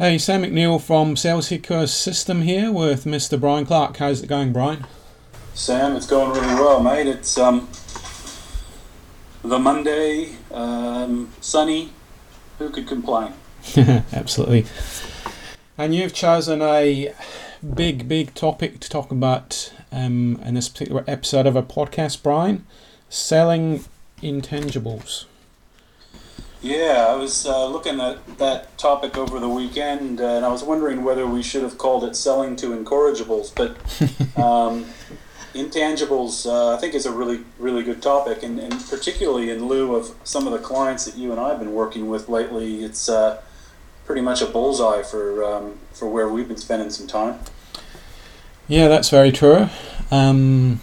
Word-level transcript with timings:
Hey, 0.00 0.16
Sam 0.16 0.44
McNeil 0.44 0.80
from 0.80 1.14
Sales 1.14 1.50
Headquarters 1.50 1.92
System 1.92 2.40
here 2.40 2.72
with 2.72 3.04
Mr. 3.04 3.38
Brian 3.38 3.66
Clark. 3.66 3.98
How's 3.98 4.22
it 4.22 4.28
going, 4.28 4.50
Brian? 4.50 4.86
Sam, 5.52 5.94
it's 5.94 6.06
going 6.06 6.32
really 6.32 6.54
well, 6.54 6.82
mate. 6.82 7.06
It's 7.06 7.36
um, 7.36 7.68
the 9.42 9.58
Monday, 9.58 10.36
um, 10.52 11.30
sunny. 11.42 11.92
Who 12.58 12.70
could 12.70 12.88
complain? 12.88 13.34
Absolutely. 13.76 14.64
And 15.76 15.94
you've 15.94 16.14
chosen 16.14 16.62
a 16.62 17.12
big, 17.74 18.08
big 18.08 18.34
topic 18.34 18.80
to 18.80 18.88
talk 18.88 19.10
about 19.10 19.70
um, 19.92 20.40
in 20.46 20.54
this 20.54 20.70
particular 20.70 21.04
episode 21.06 21.46
of 21.46 21.56
a 21.56 21.62
podcast, 21.62 22.22
Brian 22.22 22.64
selling 23.10 23.84
intangibles. 24.22 25.26
Yeah, 26.62 27.06
I 27.08 27.14
was 27.14 27.46
uh, 27.46 27.66
looking 27.66 28.00
at 28.00 28.38
that 28.38 28.76
topic 28.76 29.16
over 29.16 29.40
the 29.40 29.48
weekend, 29.48 30.20
uh, 30.20 30.26
and 30.26 30.44
I 30.44 30.48
was 30.48 30.62
wondering 30.62 31.02
whether 31.04 31.26
we 31.26 31.42
should 31.42 31.62
have 31.62 31.78
called 31.78 32.04
it 32.04 32.14
"selling 32.14 32.54
to 32.56 32.76
incorrigibles." 32.76 33.50
But 33.54 33.76
um, 34.42 34.84
intangibles, 35.54 36.44
uh, 36.44 36.76
I 36.76 36.78
think, 36.78 36.94
is 36.94 37.06
a 37.06 37.12
really, 37.12 37.40
really 37.58 37.82
good 37.82 38.02
topic, 38.02 38.42
and, 38.42 38.58
and, 38.58 38.74
particularly 38.90 39.48
in 39.48 39.68
lieu 39.68 39.94
of 39.94 40.14
some 40.22 40.46
of 40.46 40.52
the 40.52 40.58
clients 40.58 41.06
that 41.06 41.16
you 41.16 41.30
and 41.30 41.40
I 41.40 41.48
have 41.48 41.60
been 41.60 41.72
working 41.72 42.10
with 42.10 42.28
lately, 42.28 42.84
it's 42.84 43.08
uh, 43.08 43.40
pretty 44.04 44.20
much 44.20 44.42
a 44.42 44.46
bullseye 44.46 45.02
for 45.02 45.42
um, 45.42 45.78
for 45.92 46.10
where 46.10 46.28
we've 46.28 46.48
been 46.48 46.58
spending 46.58 46.90
some 46.90 47.06
time. 47.06 47.38
Yeah, 48.68 48.88
that's 48.88 49.08
very 49.08 49.32
true. 49.32 49.68
Um, 50.10 50.80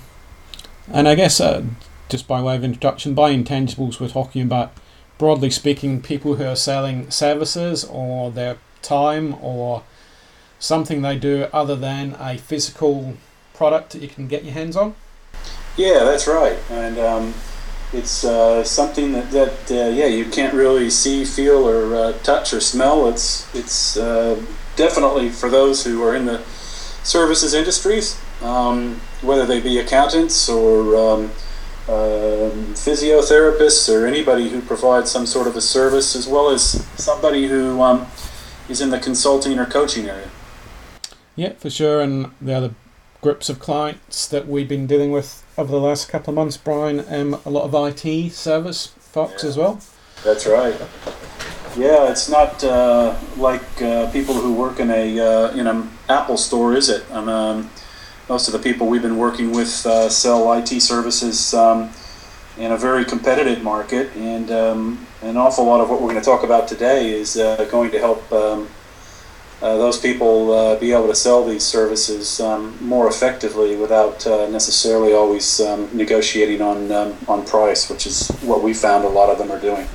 and 0.92 1.08
I 1.08 1.14
guess 1.14 1.40
uh, 1.40 1.64
just 2.10 2.28
by 2.28 2.42
way 2.42 2.56
of 2.56 2.64
introduction, 2.64 3.14
by 3.14 3.32
intangibles, 3.32 4.00
we're 4.00 4.10
talking 4.10 4.42
about 4.42 4.74
broadly 5.18 5.50
speaking, 5.50 6.02
people 6.02 6.36
who 6.36 6.46
are 6.46 6.56
selling 6.56 7.10
services 7.10 7.84
or 7.84 8.32
their 8.32 8.58
time 8.82 9.36
or 9.42 9.84
something 10.60 11.02
they 11.02 11.18
do 11.18 11.48
other 11.54 11.76
than 11.76 12.16
a 12.20 12.38
physical 12.38 13.16
product 13.54 13.92
that 13.92 14.02
you 14.02 14.08
can 14.08 14.28
get 14.28 14.44
your 14.44 14.54
hands 14.54 14.76
on? 14.76 14.96
Yeah, 15.76 16.04
that's 16.04 16.28
right. 16.28 16.58
And 16.70 16.98
um, 16.98 17.34
it's 17.94 18.24
uh, 18.24 18.64
something 18.64 19.12
that, 19.14 19.32
that 19.32 19.72
uh, 19.72 19.90
yeah, 19.90 20.08
you 20.08 20.26
can't 20.26 20.54
really 20.54 20.90
see, 20.90 21.26
feel, 21.26 21.68
or 21.68 21.96
uh, 21.96 22.14
touch 22.20 22.54
or 22.54 22.60
smell. 22.60 23.08
It's, 23.08 23.54
it's 23.56 23.98
uh, 23.98 24.42
definitely 24.76 25.30
for 25.30 25.50
those 25.50 25.84
who 25.84 26.04
are 26.04 26.16
in 26.16 26.26
the 26.26 26.44
services 27.04 27.54
industries, 27.54 28.20
um, 28.42 29.00
whether 29.22 29.46
they 29.46 29.60
be 29.60 29.78
accountants 29.80 30.50
or 30.50 30.96
um, 30.96 31.32
um, 31.88 32.74
physiotherapists 32.74 33.94
or 33.94 34.06
anybody 34.06 34.50
who 34.50 34.62
provides 34.62 35.10
some 35.12 35.26
sort 35.26 35.48
of 35.48 35.56
a 35.56 35.62
service, 35.62 36.16
as 36.16 36.28
well 36.28 36.50
as 36.50 36.86
somebody 37.02 37.48
who 37.48 37.82
um, 37.82 38.08
is 38.70 38.82
in 38.82 38.90
the 38.90 39.00
consulting 39.00 39.58
or 39.58 39.66
coaching 39.66 40.08
area. 40.08 40.30
Yeah, 41.36 41.54
for 41.54 41.70
sure. 41.70 42.02
And 42.02 42.32
the 42.42 42.54
other 42.54 42.76
groups 43.22 43.50
of 43.50 43.60
clients 43.60 44.28
that 44.28 44.48
we've 44.48 44.68
been 44.68 44.88
dealing 44.88 45.12
with 45.12 45.46
over 45.58 45.72
the 45.72 45.80
last 45.80 46.10
couple 46.10 46.32
of 46.32 46.36
months, 46.36 46.58
Brian, 46.58 47.06
um, 47.10 47.40
a 47.46 47.50
lot 47.50 47.64
of 47.64 47.74
IT 47.74 48.32
service 48.32 48.88
folks 49.00 49.44
yeah, 49.44 49.50
as 49.50 49.58
well. 49.58 49.80
That's 50.24 50.46
right. 50.46 50.76
Yeah, 51.78 52.10
it's 52.10 52.28
not 52.28 52.64
uh, 52.64 53.16
like 53.38 53.82
uh, 53.82 54.12
people 54.12 54.34
who 54.34 54.54
work 54.54 54.80
in 54.80 54.90
a 54.90 55.20
uh, 55.20 55.52
in 55.52 55.68
an 55.68 55.92
Apple 56.10 56.38
store, 56.38 56.74
is 56.74 56.90
it? 56.90 57.10
Um, 57.12 57.70
most 58.30 58.48
of 58.48 58.54
the 58.54 58.60
people 58.60 58.88
we've 58.88 59.02
been 59.02 59.18
working 59.18 59.52
with 59.52 59.86
uh, 59.86 60.10
sell 60.10 60.52
IT 60.54 60.68
services 60.82 61.54
um, 61.54 61.90
in 62.58 62.72
a 62.72 62.78
very 62.78 63.06
competitive 63.06 63.64
market, 63.64 64.14
and 64.16 64.52
um, 64.52 65.08
an 65.22 65.38
awful 65.38 65.66
lot 65.66 65.80
of 65.80 65.90
what 65.90 66.02
we're 66.02 66.10
going 66.10 66.22
to 66.22 66.26
talk 66.26 66.44
about 66.44 66.68
today 66.68 67.12
is 67.12 67.38
uh, 67.38 67.66
going 67.72 67.92
to 67.92 68.00
help 68.00 68.32
um, 68.32 68.68
uh, 69.62 69.76
those 69.78 70.00
people 70.00 70.52
uh, 70.52 70.80
be 70.80 70.92
able 70.92 71.08
to 71.08 71.16
sell 71.16 71.46
these 71.46 71.64
services 71.64 72.40
um, 72.40 72.78
more 72.80 73.08
effectively 73.08 73.76
without 73.76 74.26
uh, 74.28 74.48
necessarily 74.50 75.14
always 75.14 75.60
um, 75.62 75.90
negotiating 75.96 76.62
on 76.62 76.92
um, 76.92 77.18
on 77.28 77.46
price, 77.46 77.90
which 77.90 78.06
is 78.06 78.28
what 78.42 78.62
we 78.62 78.74
found 78.74 79.04
a 79.04 79.10
lot 79.10 79.30
of 79.30 79.38
them 79.38 79.52
are 79.52 79.60
doing. 79.60 79.88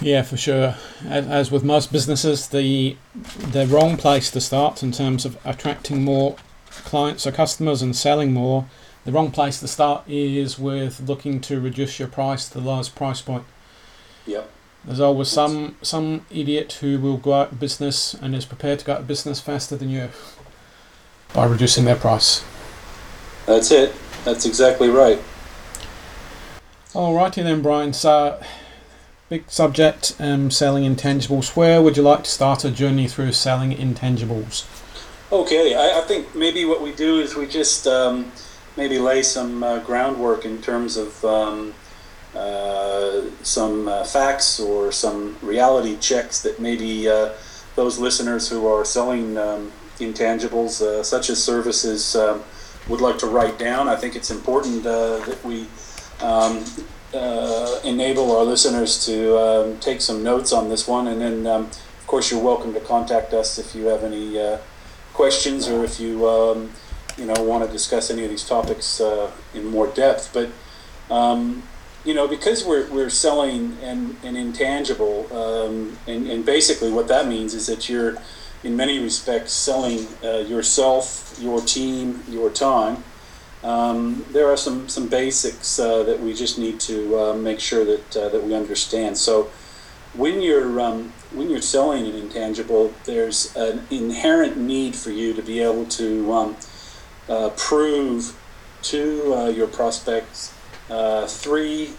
Yeah, 0.00 0.22
for 0.22 0.36
sure. 0.36 0.76
As 1.08 1.50
with 1.50 1.64
most 1.64 1.90
businesses, 1.90 2.48
the 2.48 2.96
the 3.52 3.66
wrong 3.66 3.96
place 3.96 4.30
to 4.30 4.40
start 4.40 4.82
in 4.82 4.92
terms 4.92 5.24
of 5.24 5.36
attracting 5.44 6.04
more 6.04 6.36
clients 6.86 7.26
or 7.26 7.32
customers 7.32 7.82
and 7.82 7.94
selling 7.94 8.32
more, 8.32 8.66
the 9.04 9.12
wrong 9.12 9.30
place 9.30 9.60
to 9.60 9.68
start 9.68 10.02
is 10.08 10.58
with 10.58 11.06
looking 11.06 11.40
to 11.42 11.60
reduce 11.60 11.98
your 11.98 12.08
price 12.08 12.48
to 12.48 12.54
the 12.58 12.64
lowest 12.64 12.94
price 12.94 13.20
point. 13.20 13.44
Yep. 14.26 14.50
There's 14.84 15.00
always 15.00 15.28
some 15.28 15.76
some 15.82 16.24
idiot 16.30 16.78
who 16.80 16.98
will 16.98 17.16
go 17.16 17.34
out 17.34 17.52
of 17.52 17.60
business 17.60 18.14
and 18.14 18.34
is 18.34 18.44
prepared 18.44 18.78
to 18.80 18.84
go 18.84 18.92
out 18.94 19.00
of 19.00 19.06
business 19.06 19.40
faster 19.40 19.76
than 19.76 19.90
you 19.90 20.10
by 21.32 21.44
reducing 21.44 21.84
their 21.84 21.96
price. 21.96 22.44
That's 23.46 23.70
it. 23.70 23.92
That's 24.24 24.46
exactly 24.46 24.88
right. 24.88 25.20
Alrighty 26.92 27.42
then, 27.42 27.62
Brian. 27.62 27.92
So, 27.92 28.40
big 29.28 29.50
subject: 29.50 30.16
um, 30.18 30.50
selling 30.50 30.84
intangibles. 30.84 31.56
Where 31.56 31.82
would 31.82 31.96
you 31.96 32.02
like 32.02 32.24
to 32.24 32.30
start 32.30 32.64
a 32.64 32.70
journey 32.70 33.06
through 33.06 33.32
selling 33.32 33.72
intangibles? 33.72 34.64
Okay, 35.32 35.74
I, 35.74 35.98
I, 35.98 36.02
think 36.02 36.36
maybe 36.36 36.64
what 36.64 36.80
we 36.80 36.92
do 36.92 37.18
is 37.18 37.34
we 37.34 37.48
just 37.48 37.88
um, 37.88 38.30
maybe 38.76 39.00
lay 39.00 39.24
some 39.24 39.60
uh, 39.60 39.80
groundwork 39.80 40.44
in 40.44 40.62
terms 40.62 40.96
of 40.96 41.24
um, 41.24 41.74
uh, 42.32 43.22
some 43.42 43.88
uh, 43.88 44.04
facts 44.04 44.60
or 44.60 44.92
some 44.92 45.36
reality 45.42 45.96
checks 45.98 46.42
that 46.42 46.60
maybe 46.60 47.08
uh, 47.08 47.32
those 47.74 47.98
listeners 47.98 48.48
who 48.48 48.68
are 48.68 48.84
selling 48.84 49.36
um, 49.36 49.72
intangibles, 49.98 50.80
uh, 50.80 51.02
such 51.02 51.28
as 51.28 51.42
services, 51.42 52.14
um, 52.14 52.44
would 52.88 53.00
like 53.00 53.18
to 53.18 53.26
write 53.26 53.58
down. 53.58 53.88
I 53.88 53.96
think 53.96 54.14
it's 54.14 54.30
important 54.30 54.86
uh, 54.86 55.18
that 55.26 55.44
we 55.44 55.66
um, 56.22 56.62
enable 57.82 58.30
our 58.36 58.44
listeners 58.44 59.04
to 59.06 59.36
um, 59.38 59.80
take 59.80 60.00
some 60.00 60.22
notes 60.22 60.52
on 60.52 60.68
this 60.68 60.86
one, 60.86 61.08
and 61.08 61.20
then, 61.20 61.48
of 61.48 62.06
course, 62.06 62.30
you're 62.30 62.40
welcome 62.40 62.72
to 62.74 62.80
contact 62.80 63.32
us 63.32 63.58
if 63.58 63.74
you 63.74 63.86
have 63.86 64.04
any 64.04 64.38
questions 65.16 65.66
or 65.66 65.82
if 65.82 65.98
you 65.98 66.28
um, 66.28 66.70
you 67.16 67.24
know 67.24 67.42
want 67.42 67.64
to 67.66 67.72
discuss 67.72 68.10
any 68.10 68.22
of 68.22 68.30
these 68.30 68.44
topics 68.44 69.00
uh, 69.00 69.30
in 69.54 69.66
more 69.66 69.88
depth. 69.88 70.30
But 70.32 70.50
um, 71.12 71.62
you 72.04 72.14
know 72.14 72.28
because 72.28 72.64
we're, 72.64 72.86
we're 72.90 73.10
selling 73.10 73.78
an, 73.82 74.16
an 74.22 74.36
intangible, 74.36 75.26
um, 75.34 75.98
and, 76.06 76.28
and 76.28 76.44
basically 76.44 76.92
what 76.92 77.08
that 77.08 77.26
means 77.26 77.54
is 77.54 77.66
that 77.66 77.88
you're 77.88 78.18
in 78.62 78.76
many 78.76 78.98
respects 78.98 79.52
selling 79.52 80.06
uh, 80.22 80.38
yourself, 80.38 81.36
your 81.40 81.60
team, 81.60 82.22
your 82.28 82.50
time. 82.50 83.02
Um, 83.62 84.24
there 84.30 84.48
are 84.48 84.56
some 84.56 84.88
some 84.88 85.08
basics 85.08 85.78
uh, 85.78 86.02
that 86.04 86.20
we 86.20 86.34
just 86.34 86.58
need 86.58 86.78
to 86.80 87.18
uh, 87.18 87.34
make 87.34 87.58
sure 87.58 87.84
that 87.84 88.16
uh, 88.16 88.28
that 88.28 88.42
we 88.44 88.54
understand. 88.54 89.16
So 89.16 89.50
when 90.16 90.40
you're 90.40 90.80
um, 90.80 91.12
when 91.32 91.50
you're 91.50 91.60
selling 91.60 92.06
an 92.06 92.14
intangible, 92.14 92.92
there's 93.04 93.54
an 93.56 93.86
inherent 93.90 94.56
need 94.56 94.94
for 94.94 95.10
you 95.10 95.34
to 95.34 95.42
be 95.42 95.60
able 95.60 95.84
to 95.86 96.32
um, 96.32 96.56
uh, 97.28 97.50
prove 97.50 98.38
to 98.82 99.34
uh, 99.34 99.48
your 99.48 99.66
prospects 99.66 100.54
uh, 100.88 101.26
three 101.26 101.90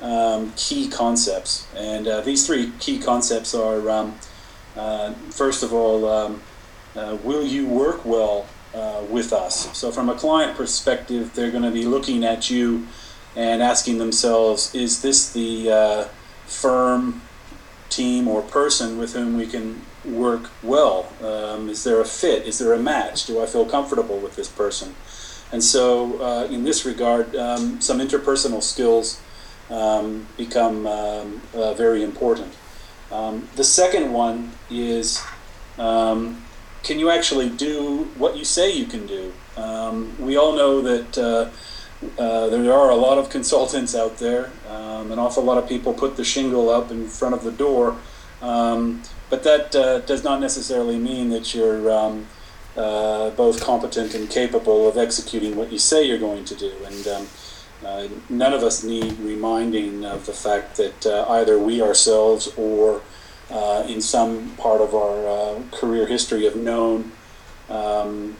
um, 0.00 0.52
key 0.56 0.88
concepts, 0.88 1.66
and 1.76 2.06
uh, 2.06 2.20
these 2.20 2.46
three 2.46 2.72
key 2.78 2.98
concepts 2.98 3.54
are 3.54 3.90
um, 3.90 4.14
uh, 4.76 5.12
first 5.30 5.62
of 5.62 5.72
all, 5.72 6.08
um, 6.08 6.42
uh, 6.94 7.16
will 7.22 7.44
you 7.44 7.66
work 7.66 8.04
well 8.04 8.46
with 9.08 9.32
us? 9.32 9.76
So, 9.76 9.92
from 9.92 10.08
a 10.08 10.14
client 10.14 10.56
perspective, 10.56 11.32
they're 11.34 11.50
going 11.50 11.62
to 11.62 11.70
be 11.70 11.84
looking 11.84 12.24
at 12.24 12.50
you 12.50 12.86
and 13.36 13.62
asking 13.62 13.98
themselves, 13.98 14.74
is 14.74 15.02
this 15.02 15.32
the 15.32 16.08
firm 16.46 17.22
team 17.94 18.28
or 18.28 18.42
person 18.42 18.98
with 18.98 19.14
whom 19.14 19.36
we 19.36 19.46
can 19.46 19.82
work 20.04 20.50
well? 20.62 21.08
Um, 21.22 21.68
is 21.68 21.84
there 21.84 22.00
a 22.00 22.04
fit? 22.04 22.46
Is 22.46 22.58
there 22.58 22.72
a 22.72 22.78
match? 22.78 23.26
Do 23.26 23.42
I 23.42 23.46
feel 23.46 23.64
comfortable 23.64 24.18
with 24.18 24.36
this 24.36 24.48
person? 24.48 24.94
And 25.52 25.62
so, 25.62 26.20
uh, 26.20 26.44
in 26.46 26.64
this 26.64 26.84
regard, 26.84 27.36
um, 27.36 27.80
some 27.80 28.00
interpersonal 28.00 28.62
skills 28.62 29.20
um, 29.70 30.26
become 30.36 30.86
um, 30.86 31.42
uh, 31.54 31.74
very 31.74 32.02
important. 32.02 32.52
Um, 33.12 33.48
the 33.54 33.64
second 33.64 34.12
one 34.12 34.52
is 34.70 35.22
um, 35.78 36.42
can 36.82 36.98
you 36.98 37.10
actually 37.10 37.48
do 37.48 38.10
what 38.18 38.36
you 38.36 38.44
say 38.44 38.72
you 38.72 38.86
can 38.86 39.06
do? 39.06 39.32
we 40.18 40.36
all 40.36 40.52
know 40.54 40.80
that. 40.82 41.18
Uh, 41.18 41.50
uh, 42.18 42.48
there 42.48 42.72
are 42.72 42.90
a 42.90 42.96
lot 42.96 43.18
of 43.18 43.30
consultants 43.30 43.94
out 43.94 44.18
there. 44.18 44.50
Um, 45.04 45.12
an 45.12 45.18
awful 45.18 45.42
lot 45.42 45.58
of 45.58 45.68
people 45.68 45.92
put 45.92 46.16
the 46.16 46.24
shingle 46.24 46.70
up 46.70 46.90
in 46.90 47.06
front 47.06 47.34
of 47.34 47.44
the 47.44 47.52
door, 47.52 47.96
um, 48.40 49.02
but 49.30 49.42
that 49.44 49.74
uh, 49.74 50.00
does 50.00 50.24
not 50.24 50.40
necessarily 50.40 50.98
mean 50.98 51.30
that 51.30 51.54
you're 51.54 51.90
um, 51.90 52.26
uh, 52.76 53.30
both 53.30 53.62
competent 53.62 54.14
and 54.14 54.30
capable 54.30 54.88
of 54.88 54.96
executing 54.96 55.56
what 55.56 55.70
you 55.70 55.78
say 55.78 56.06
you're 56.06 56.18
going 56.18 56.44
to 56.44 56.54
do. 56.54 56.72
And 56.86 57.06
um, 57.08 57.26
uh, 57.84 58.08
none 58.30 58.52
of 58.52 58.62
us 58.62 58.82
need 58.82 59.18
reminding 59.18 60.04
of 60.04 60.26
the 60.26 60.32
fact 60.32 60.76
that 60.76 61.06
uh, 61.06 61.26
either 61.28 61.58
we 61.58 61.82
ourselves 61.82 62.52
or 62.56 63.02
uh, 63.50 63.84
in 63.88 64.00
some 64.00 64.56
part 64.56 64.80
of 64.80 64.94
our 64.94 65.28
uh, 65.28 65.62
career 65.70 66.06
history 66.06 66.44
have 66.44 66.56
known 66.56 67.12
um, 67.68 68.36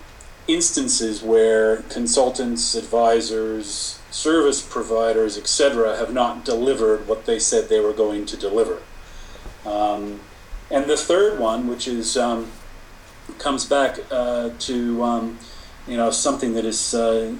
instances 0.48 1.22
where 1.22 1.78
consultants, 1.82 2.74
advisors, 2.74 3.98
service 4.14 4.62
providers, 4.62 5.36
etc., 5.36 5.96
have 5.96 6.14
not 6.14 6.44
delivered 6.44 7.08
what 7.08 7.26
they 7.26 7.36
said 7.36 7.68
they 7.68 7.80
were 7.80 7.92
going 7.92 8.24
to 8.24 8.36
deliver. 8.36 8.78
Um, 9.66 10.20
and 10.70 10.88
the 10.88 10.96
third 10.96 11.40
one, 11.40 11.66
which 11.66 11.88
is 11.88 12.16
um, 12.16 12.52
comes 13.38 13.64
back 13.64 13.98
uh, 14.12 14.50
to 14.60 15.02
um, 15.02 15.38
you 15.88 15.96
know 15.96 16.12
something 16.12 16.54
that 16.54 16.64
is 16.64 16.94
uh, 16.94 17.34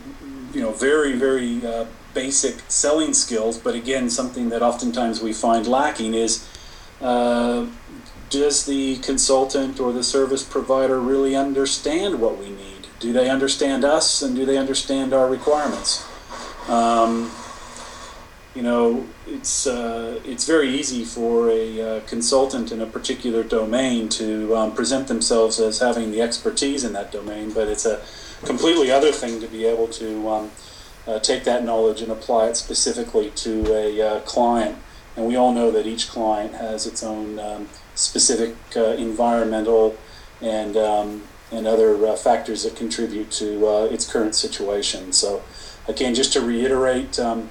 you 0.53 0.61
know 0.61 0.73
very 0.73 1.13
very 1.13 1.65
uh, 1.65 1.87
basic 2.13 2.57
selling 2.67 3.15
skills, 3.15 3.57
but 3.57 3.77
again 3.77 4.11
something 4.11 4.49
that 4.49 4.61
oftentimes 4.61 5.23
we 5.23 5.33
find 5.33 5.69
lacking 5.69 6.13
is 6.13 6.49
uh, 7.01 7.67
does 8.31 8.67
the 8.67 8.97
consultant 8.97 9.79
or 9.79 9.93
the 9.93 10.03
service 10.03 10.43
provider 10.43 11.01
really 11.01 11.37
understand 11.37 12.21
what 12.21 12.37
we 12.37 12.51
need? 12.51 12.89
Do 12.99 13.13
they 13.13 13.31
understand 13.31 13.85
us 13.85 14.23
and 14.23 14.35
do 14.35 14.45
they 14.45 14.59
understand 14.59 15.13
our 15.13 15.29
requirements? 15.29 16.05
Um, 16.69 17.31
you 18.55 18.63
know, 18.63 19.05
it's 19.27 19.67
uh, 19.67 20.21
it's 20.25 20.47
very 20.47 20.69
easy 20.69 21.05
for 21.05 21.51
a 21.51 21.81
uh, 21.81 22.01
consultant 22.07 22.71
in 22.71 22.81
a 22.81 22.87
particular 22.87 23.43
domain 23.43 24.09
to 24.11 24.55
um, 24.57 24.75
present 24.75 25.09
themselves 25.09 25.59
as 25.59 25.81
having 25.81 26.13
the 26.13 26.23
expertise 26.23 26.85
in 26.85 26.93
that 26.93 27.11
domain, 27.11 27.53
but 27.53 27.67
it's 27.67 27.85
a 27.85 28.01
completely 28.45 28.93
other 28.93 29.11
thing 29.11 29.41
to 29.41 29.49
be 29.49 29.65
able 29.65 29.89
to 29.89 30.29
um, 30.29 30.51
uh, 31.07 31.19
take 31.19 31.43
that 31.45 31.65
knowledge 31.65 32.01
and 32.01 32.13
apply 32.13 32.47
it 32.47 32.57
specifically 32.57 33.31
to 33.31 33.67
a 33.75 34.01
uh, 34.01 34.21
client. 34.21 34.79
And 35.17 35.27
we 35.27 35.37
all 35.37 35.53
know 35.53 35.71
that 35.73 35.87
each 35.87 36.09
client 36.09 36.55
has 36.55 36.87
its 36.87 37.03
own 37.03 37.39
um, 37.41 37.69
specific 37.95 38.55
uh, 38.77 38.95
environmental 38.97 39.97
and 40.41 40.77
um, 40.77 41.23
and 41.51 41.67
other 41.67 42.07
uh, 42.07 42.17
factors 42.17 42.63
that 42.63 42.77
contribute 42.77 43.31
to 43.33 43.93
its 43.93 44.11
current 44.11 44.35
situation. 44.35 45.13
So, 45.13 45.43
again, 45.89 46.15
just 46.15 46.33
to 46.35 46.41
reiterate. 46.41 47.19
Um, 47.19 47.51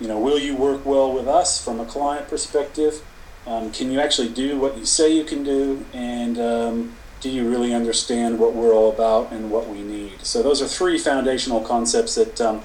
you 0.00 0.08
know, 0.08 0.18
will 0.18 0.38
you 0.38 0.56
work 0.56 0.86
well 0.86 1.12
with 1.12 1.28
us 1.28 1.62
from 1.62 1.78
a 1.80 1.84
client 1.84 2.28
perspective? 2.28 3.02
Um, 3.46 3.70
can 3.70 3.90
you 3.90 4.00
actually 4.00 4.30
do 4.30 4.58
what 4.58 4.78
you 4.78 4.86
say 4.86 5.14
you 5.14 5.24
can 5.24 5.42
do? 5.44 5.84
And 5.92 6.38
um, 6.38 6.96
do 7.20 7.28
you 7.28 7.48
really 7.48 7.74
understand 7.74 8.38
what 8.38 8.54
we're 8.54 8.72
all 8.72 8.90
about 8.90 9.30
and 9.30 9.50
what 9.50 9.68
we 9.68 9.82
need? 9.82 10.24
So 10.24 10.42
those 10.42 10.62
are 10.62 10.68
three 10.68 10.98
foundational 10.98 11.60
concepts 11.60 12.14
that 12.14 12.40
um, 12.40 12.62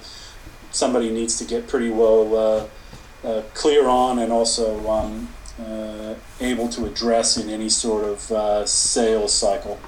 somebody 0.72 1.10
needs 1.10 1.38
to 1.40 1.46
get 1.46 1.68
pretty 1.68 1.90
well 1.90 2.36
uh, 2.36 3.28
uh, 3.28 3.42
clear 3.54 3.88
on 3.88 4.20
and 4.20 4.32
also 4.32 4.88
um, 4.90 5.30
uh, 5.60 6.16
able 6.40 6.70
to 6.70 6.86
address 6.86 7.38
in 7.38 7.50
any 7.50 7.70
sort 7.70 8.06
of 8.06 8.32
uh, 8.32 8.66
sales 8.66 9.34
cycle. 9.34 9.80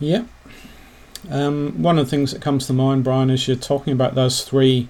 Yeah. 0.00 0.24
Um, 1.30 1.82
one 1.82 1.98
of 1.98 2.06
the 2.06 2.10
things 2.10 2.32
that 2.32 2.40
comes 2.40 2.66
to 2.66 2.72
mind, 2.72 3.04
Brian, 3.04 3.30
is 3.30 3.46
you're 3.46 3.56
talking 3.56 3.92
about 3.92 4.14
those 4.14 4.44
three 4.44 4.88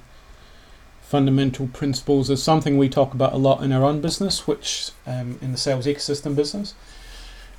fundamental 1.01 1.67
principles 1.69 2.29
is 2.29 2.43
something 2.43 2.77
we 2.77 2.89
talk 2.89 3.15
about 3.15 3.33
a 3.33 3.39
lot 3.39 3.63
in 3.63 3.73
our 3.73 3.83
own 3.83 4.01
business, 4.01 4.47
which 4.47 4.91
um, 5.07 5.39
in 5.41 5.53
the 5.53 5.59
sales 5.59 5.87
ecosystem 5.87 6.37
business, 6.37 6.75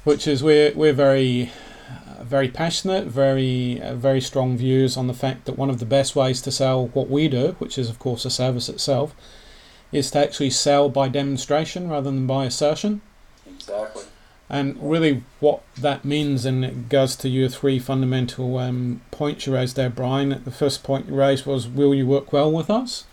which 0.03 0.27
is 0.27 0.43
we're 0.43 0.71
we're 0.75 0.93
very 0.93 1.51
uh, 1.89 2.23
very 2.23 2.47
passionate, 2.47 3.07
very 3.07 3.81
uh, 3.81 3.95
very 3.95 4.21
strong 4.21 4.55
views 4.55 4.95
on 4.95 5.07
the 5.07 5.13
fact 5.13 5.45
that 5.45 5.57
one 5.57 5.69
of 5.69 5.79
the 5.79 5.85
best 5.85 6.15
ways 6.15 6.41
to 6.43 6.51
sell 6.51 6.87
what 6.89 7.09
we 7.09 7.27
do, 7.27 7.55
which 7.59 7.77
is 7.77 7.89
of 7.89 7.99
course 7.99 8.23
a 8.23 8.29
service 8.29 8.69
itself, 8.69 9.15
is 9.91 10.11
to 10.11 10.19
actually 10.19 10.51
sell 10.51 10.87
by 10.87 11.09
demonstration 11.09 11.89
rather 11.89 12.11
than 12.11 12.27
by 12.27 12.45
assertion. 12.45 13.01
And 14.49 14.77
really, 14.81 15.23
what 15.39 15.61
that 15.75 16.03
means, 16.03 16.45
and 16.45 16.65
it 16.65 16.89
goes 16.89 17.15
to 17.17 17.29
your 17.29 17.49
three 17.49 17.77
fundamental 17.77 18.57
um, 18.57 19.01
points 19.11 19.45
you 19.45 19.53
raised 19.53 19.75
there, 19.75 19.91
Brian. 19.91 20.41
The 20.43 20.51
first 20.51 20.83
point 20.83 21.07
you 21.07 21.15
raised 21.15 21.45
was, 21.45 21.67
"Will 21.67 21.93
you 21.93 22.07
work 22.07 22.33
well 22.33 22.51
with 22.51 22.69
us?" 22.69 23.05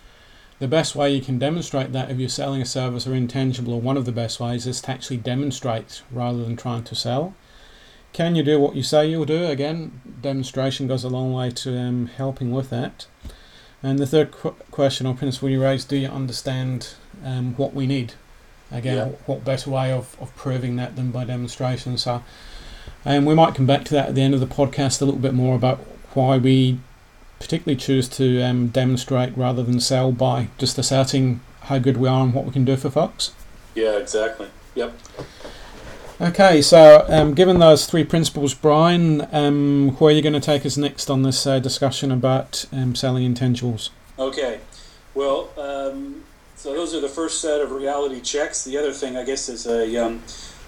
the 0.59 0.67
best 0.67 0.95
way 0.95 1.13
you 1.13 1.21
can 1.21 1.37
demonstrate 1.37 1.91
that 1.93 2.09
if 2.09 2.17
you're 2.17 2.29
selling 2.29 2.61
a 2.61 2.65
service 2.65 3.05
or 3.05 3.13
intangible, 3.13 3.73
or 3.73 3.81
one 3.81 3.97
of 3.97 4.05
the 4.05 4.11
best 4.11 4.39
ways, 4.39 4.65
is 4.65 4.81
to 4.81 4.91
actually 4.91 5.17
demonstrate 5.17 6.01
rather 6.11 6.43
than 6.43 6.55
trying 6.55 6.83
to 6.83 6.95
sell. 6.95 7.35
Can 8.13 8.35
you 8.35 8.41
do 8.41 8.59
what 8.59 8.75
you 8.75 8.81
say 8.81 9.07
you'll 9.07 9.25
do? 9.25 9.45
Again, 9.45 10.01
demonstration 10.21 10.87
goes 10.87 11.03
a 11.03 11.09
long 11.09 11.33
way 11.33 11.51
to 11.51 11.77
um, 11.77 12.07
helping 12.07 12.51
with 12.51 12.71
that. 12.71 13.05
And 13.83 13.99
the 13.99 14.07
third 14.07 14.31
qu- 14.31 14.55
question 14.71 15.05
or 15.05 15.13
principle 15.13 15.49
you 15.49 15.61
raised: 15.61 15.89
Do 15.89 15.97
you 15.97 16.07
understand 16.07 16.95
um, 17.23 17.53
what 17.55 17.75
we 17.75 17.85
need? 17.85 18.13
Again, 18.71 18.97
yeah. 18.97 19.15
what 19.25 19.45
better 19.45 19.69
way 19.69 19.91
of, 19.91 20.17
of 20.19 20.35
proving 20.35 20.75
that 20.75 20.95
than 20.95 21.11
by 21.11 21.23
demonstration? 21.23 21.97
So, 21.97 22.23
and 23.05 23.25
we 23.25 23.33
might 23.33 23.55
come 23.55 23.65
back 23.65 23.85
to 23.85 23.93
that 23.93 24.09
at 24.09 24.15
the 24.15 24.21
end 24.21 24.33
of 24.33 24.39
the 24.39 24.47
podcast 24.47 25.01
a 25.01 25.05
little 25.05 25.19
bit 25.19 25.33
more 25.33 25.55
about 25.55 25.79
why 26.13 26.37
we 26.37 26.79
particularly 27.39 27.77
choose 27.77 28.09
to 28.09 28.41
um, 28.41 28.67
demonstrate 28.67 29.37
rather 29.37 29.63
than 29.63 29.79
sell 29.79 30.11
by 30.11 30.49
just 30.57 30.77
asserting 30.77 31.39
how 31.61 31.77
good 31.77 31.97
we 31.97 32.07
are 32.09 32.23
and 32.23 32.33
what 32.33 32.45
we 32.45 32.51
can 32.51 32.65
do 32.65 32.75
for 32.75 32.89
folks. 32.89 33.33
Yeah, 33.75 33.97
exactly. 33.97 34.49
Yep. 34.75 34.97
Okay, 36.19 36.63
so 36.63 37.05
um, 37.09 37.35
given 37.35 37.59
those 37.59 37.85
three 37.85 38.03
principles, 38.03 38.55
Brian, 38.55 39.27
um, 39.31 39.95
where 39.99 40.11
are 40.11 40.15
you 40.15 40.23
going 40.23 40.33
to 40.33 40.39
take 40.39 40.65
us 40.65 40.75
next 40.75 41.11
on 41.11 41.21
this 41.21 41.45
uh, 41.45 41.59
discussion 41.59 42.11
about 42.11 42.65
um, 42.71 42.95
selling 42.95 43.31
intangibles? 43.31 43.89
Okay, 44.17 44.59
well, 45.13 45.51
um, 45.57 46.23
so 46.67 46.73
those 46.73 46.93
are 46.93 46.99
the 46.99 47.07
first 47.07 47.39
set 47.39 47.61
of 47.61 47.71
reality 47.71 48.19
checks. 48.19 48.65
The 48.65 48.77
other 48.77 48.91
thing, 48.91 49.15
I 49.15 49.23
guess, 49.23 49.47
is 49.47 49.65
a 49.67 50.05
um, 50.05 50.21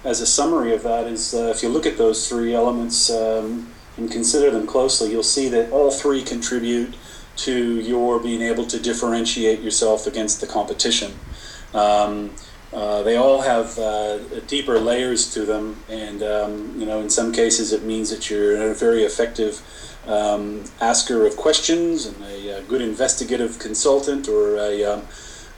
as 0.05 0.21
a 0.21 0.25
summary 0.25 0.73
of 0.73 0.83
that 0.83 1.07
is 1.07 1.33
uh, 1.33 1.51
if 1.53 1.61
you 1.61 1.67
look 1.67 1.85
at 1.85 1.97
those 1.97 2.25
three 2.29 2.55
elements 2.55 3.09
um, 3.09 3.69
and 3.97 4.09
consider 4.09 4.49
them 4.49 4.65
closely, 4.65 5.11
you'll 5.11 5.23
see 5.23 5.49
that 5.49 5.73
all 5.73 5.91
three 5.91 6.23
contribute 6.23 6.95
to 7.35 7.81
your 7.81 8.17
being 8.17 8.41
able 8.41 8.65
to 8.67 8.79
differentiate 8.79 9.59
yourself 9.59 10.07
against 10.07 10.39
the 10.39 10.47
competition. 10.47 11.11
Um, 11.73 12.33
uh, 12.71 13.03
they 13.03 13.17
all 13.17 13.41
have 13.41 13.77
uh, 13.77 14.19
deeper 14.47 14.79
layers 14.79 15.33
to 15.33 15.43
them, 15.43 15.83
and 15.89 16.23
um, 16.23 16.79
you 16.79 16.85
know, 16.85 17.01
in 17.01 17.09
some 17.09 17.33
cases, 17.33 17.73
it 17.73 17.83
means 17.83 18.09
that 18.09 18.29
you're 18.29 18.71
a 18.71 18.73
very 18.73 19.03
effective 19.03 19.61
um, 20.07 20.63
asker 20.79 21.25
of 21.25 21.35
questions 21.35 22.05
and 22.05 22.23
a, 22.23 22.59
a, 22.59 22.61
good 22.63 22.81
investigative 22.81 23.59
consultant 23.59 24.29
or 24.29 24.55
a, 24.55 24.83
um, 24.85 25.01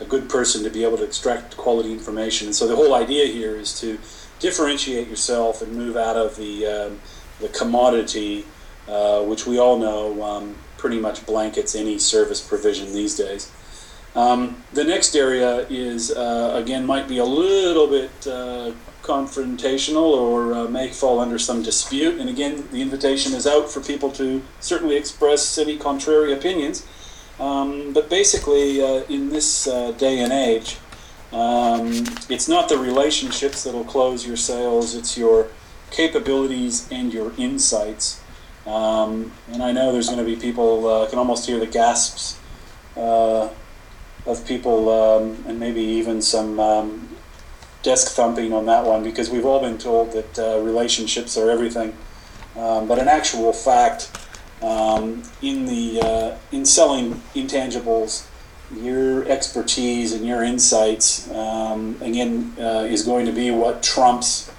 a 0.02 0.06
good 0.06 0.30
person 0.30 0.64
to 0.64 0.70
be 0.70 0.84
able 0.84 0.98
to 0.98 1.04
extract 1.04 1.56
quality 1.56 1.92
information. 1.92 2.48
And 2.48 2.56
so, 2.56 2.68
the 2.68 2.76
whole 2.76 2.94
idea 2.94 3.28
here 3.28 3.56
is 3.56 3.80
to 3.82 3.98
differentiate 4.40 5.08
yourself 5.08 5.62
and 5.62 5.72
move 5.74 5.96
out 5.96 6.18
of 6.18 6.36
the 6.36 6.66
um, 6.66 7.00
the 7.40 7.50
commodity, 7.50 8.46
uh, 8.88 9.22
which 9.24 9.46
we 9.46 9.60
all 9.60 9.78
know 9.78 10.24
um, 10.24 10.56
pretty 10.78 11.00
much 11.00 11.26
blankets 11.26 11.76
any 11.76 11.98
service 11.98 12.42
provision 12.42 12.94
these 12.94 13.16
days. 13.16 13.52
Um, 14.16 14.62
the 14.74 14.84
next 14.84 15.16
area 15.16 15.66
is, 15.70 16.12
uh, 16.12 16.52
again, 16.62 16.86
might 16.86 17.08
be 17.08 17.20
a 17.20 17.26
little 17.26 17.88
bit 17.88 18.12
uh, 18.28 18.74
confrontational 19.04 20.14
or 20.14 20.54
uh, 20.54 20.68
may 20.68 20.90
fall 20.90 21.20
under 21.20 21.40
some 21.40 21.64
dispute. 21.64 22.20
And 22.20 22.30
again, 22.30 22.68
the 22.72 22.82
invitation 22.82 23.34
is 23.34 23.48
out 23.48 23.72
for 23.72 23.80
people 23.80 24.12
to 24.14 24.42
certainly 24.60 24.98
express 24.98 25.58
any 25.58 25.78
contrary 25.78 26.34
opinions. 26.34 26.86
Um, 27.42 27.92
but 27.92 28.08
basically, 28.08 28.84
uh, 28.84 29.04
in 29.10 29.30
this 29.30 29.68
uh, 29.68 29.92
day 29.94 30.20
and 30.20 30.32
age, 30.32 30.78
um, 31.34 31.90
it's 32.30 32.48
not 32.48 32.70
the 32.70 32.78
relationships 32.78 33.64
that'll 33.64 33.84
close 33.84 34.28
your 34.28 34.38
sales, 34.38 34.94
it's 34.94 35.18
your 35.18 35.48
capabilities 35.90 36.88
and 36.92 37.12
your 37.12 37.34
insights. 37.40 38.22
Um, 38.68 39.32
and 39.52 39.64
I 39.64 39.72
know 39.72 39.92
there's 39.92 40.08
going 40.08 40.20
to 40.20 40.26
be 40.26 40.36
people, 40.36 40.88
uh, 40.88 41.10
can 41.10 41.18
almost 41.18 41.48
hear 41.48 41.60
the 41.60 41.66
gasps 41.66 42.38
uh, 42.96 43.50
of 44.28 44.46
people 44.46 44.90
um, 44.90 45.44
and 45.48 45.60
maybe 45.60 45.82
even 45.82 46.22
some 46.22 46.60
um, 46.60 47.10
desk 47.82 48.12
thumping 48.12 48.54
on 48.54 48.68
that 48.68 48.86
one 48.86 49.04
because 49.04 49.32
we've 49.32 49.46
all 49.46 49.60
been 49.60 49.80
told 49.80 50.12
that 50.12 50.38
uh, 50.38 50.60
relationships 50.60 51.38
are 51.38 51.50
everything. 51.50 51.98
Um, 52.56 52.88
but 52.88 53.00
in 53.00 53.08
actual 53.08 53.52
fact, 53.52 54.12
um, 54.62 55.24
in 55.42 55.66
the 55.66 56.02
uh, 56.02 56.38
in 56.52 56.66
selling 56.66 57.22
intangibles, 57.34 58.28
your 58.76 59.28
expertise 59.28 60.14
and 60.14 60.26
your 60.26 60.44
insights 60.44 61.30
um, 61.32 61.98
again 62.02 62.54
uh, 62.60 62.86
is 62.90 63.04
going 63.04 63.26
to 63.26 63.32
be 63.32 63.52
what 63.52 63.82
trumps 63.82 64.52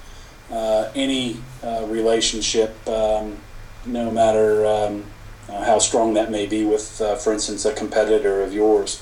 uh, 0.51 0.91
any 0.93 1.37
uh, 1.63 1.85
relationship, 1.87 2.75
um, 2.87 3.37
no 3.85 4.11
matter 4.11 4.65
um, 4.65 5.03
how 5.47 5.79
strong 5.79 6.13
that 6.13 6.29
may 6.29 6.45
be 6.45 6.63
with, 6.63 7.01
uh, 7.01 7.15
for 7.15 7.33
instance, 7.33 7.65
a 7.65 7.73
competitor 7.73 8.41
of 8.43 8.53
yours. 8.53 9.01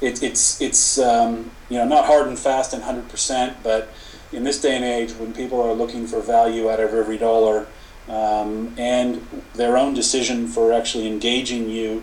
It, 0.00 0.22
it's 0.22 0.60
it's 0.60 0.98
um, 0.98 1.50
you 1.68 1.78
know 1.78 1.86
not 1.86 2.06
hard 2.06 2.26
and 2.26 2.38
fast 2.38 2.72
and 2.72 2.82
hundred 2.82 3.08
percent, 3.08 3.58
but 3.62 3.88
in 4.32 4.44
this 4.44 4.60
day 4.60 4.76
and 4.76 4.84
age, 4.84 5.12
when 5.12 5.32
people 5.32 5.60
are 5.60 5.72
looking 5.72 6.06
for 6.06 6.20
value 6.20 6.70
out 6.70 6.80
of 6.80 6.94
every 6.94 7.18
dollar, 7.18 7.66
um, 8.10 8.74
and 8.76 9.26
their 9.54 9.76
own 9.76 9.94
decision 9.94 10.48
for 10.48 10.72
actually 10.72 11.06
engaging 11.06 11.70
you 11.70 12.02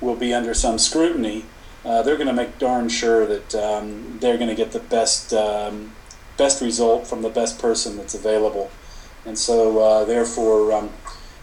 will 0.00 0.14
be 0.14 0.32
under 0.32 0.54
some 0.54 0.78
scrutiny, 0.78 1.44
uh, 1.84 2.02
they're 2.02 2.16
going 2.16 2.28
to 2.28 2.32
make 2.32 2.58
darn 2.58 2.88
sure 2.88 3.26
that 3.26 3.54
um, 3.54 4.18
they're 4.20 4.36
going 4.36 4.48
to 4.48 4.54
get 4.54 4.72
the 4.72 4.78
best 4.78 5.32
um, 5.32 5.92
best 6.36 6.62
result 6.62 7.06
from 7.06 7.22
the 7.22 7.28
best 7.28 7.58
person 7.58 7.96
that's 7.96 8.14
available. 8.14 8.70
And 9.26 9.36
so, 9.36 9.80
uh, 9.80 10.04
therefore, 10.04 10.72
um, 10.72 10.90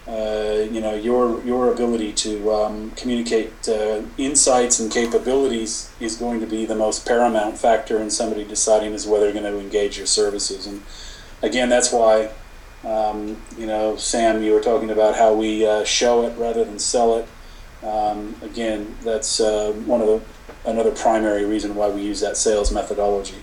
uh, 0.08 0.66
you 0.72 0.80
know, 0.80 0.94
your 0.94 1.44
your 1.44 1.72
ability 1.74 2.14
to 2.14 2.54
um, 2.54 2.92
communicate 2.92 3.52
uh, 3.68 4.02
insights 4.18 4.80
and 4.80 4.92
capabilities 4.92 5.92
is 6.00 6.16
going 6.16 6.40
to 6.40 6.48
be 6.48 6.66
the 6.66 6.76
most 6.76 7.06
paramount 7.06 7.58
factor 7.58 7.98
in 7.98 8.10
somebody 8.10 8.46
deciding 8.46 8.94
as 8.94 9.06
whether 9.06 9.26
they're 9.26 9.42
going 9.42 9.52
to 9.52 9.60
engage 9.60 9.98
your 9.98 10.08
services. 10.08 10.68
And 10.68 10.84
again, 11.42 11.70
that's 11.70 11.92
why, 11.92 12.30
um, 12.86 13.42
you 13.58 13.66
know, 13.66 13.96
Sam, 13.98 14.44
you 14.44 14.54
were 14.54 14.62
talking 14.62 14.92
about 14.92 15.16
how 15.16 15.34
we 15.34 15.66
uh, 15.66 15.84
show 15.84 16.26
it 16.26 16.38
rather 16.38 16.64
than 16.64 16.80
sell 16.80 17.18
it. 17.18 17.28
Um, 17.86 18.36
again, 18.42 18.96
that's 19.04 19.40
uh, 19.40 19.74
one 19.86 20.02
of 20.02 20.08
the 20.08 20.22
another 20.66 20.92
primary 20.92 21.46
reason 21.46 21.76
why 21.76 21.90
we 21.90 22.02
use 22.02 22.22
that 22.22 22.38
sales 22.38 22.72
methodology. 22.72 23.38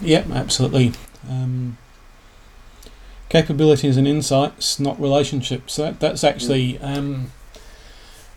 Yep, 0.00 0.30
absolutely. 0.30 0.92
Um, 1.28 1.78
capabilities 3.28 3.96
and 3.96 4.06
insights, 4.06 4.78
not 4.78 5.00
relationships. 5.00 5.76
That, 5.76 6.00
that's 6.00 6.24
actually 6.24 6.78
um, 6.78 7.32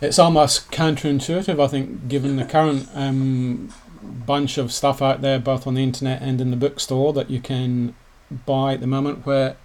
it's 0.02 0.20
almost 0.20 0.72
counterintuitive. 0.72 1.64
I 1.64 1.68
think, 1.68 2.08
given 2.08 2.38
the 2.38 2.46
current 2.46 2.88
um, 2.94 3.74
bunch 4.02 4.58
of 4.58 4.72
stuff 4.72 5.02
out 5.02 5.22
there, 5.22 5.40
both 5.40 5.68
on 5.68 5.74
the 5.74 5.84
internet 5.84 6.22
and 6.22 6.40
in 6.40 6.52
the 6.52 6.58
bookstore, 6.58 7.14
that 7.14 7.30
you 7.30 7.42
can 7.42 7.96
buy 8.46 8.74
at 8.74 8.82
the 8.82 8.88
moment, 8.88 9.26
where 9.26 9.56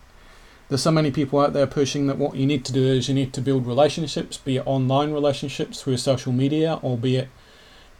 there's 0.72 0.82
so 0.82 0.90
many 0.90 1.10
people 1.10 1.38
out 1.38 1.52
there 1.52 1.66
pushing 1.66 2.06
that 2.06 2.16
what 2.16 2.34
you 2.34 2.46
need 2.46 2.64
to 2.64 2.72
do 2.72 2.82
is 2.82 3.06
you 3.06 3.14
need 3.14 3.34
to 3.34 3.42
build 3.42 3.66
relationships, 3.66 4.38
be 4.38 4.56
it 4.56 4.66
online 4.66 5.12
relationships 5.12 5.82
through 5.82 5.98
social 5.98 6.32
media, 6.32 6.78
or 6.80 6.96
be 6.96 7.16
it 7.16 7.28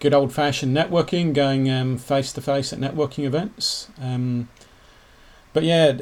good 0.01 0.15
old 0.15 0.33
fashioned 0.33 0.75
networking, 0.75 1.35
going 1.35 1.99
face 1.99 2.33
to 2.33 2.41
face 2.41 2.73
at 2.73 2.79
networking 2.79 3.25
events. 3.25 3.91
Um, 4.01 4.49
but 5.53 5.65
yeah, 5.65 5.93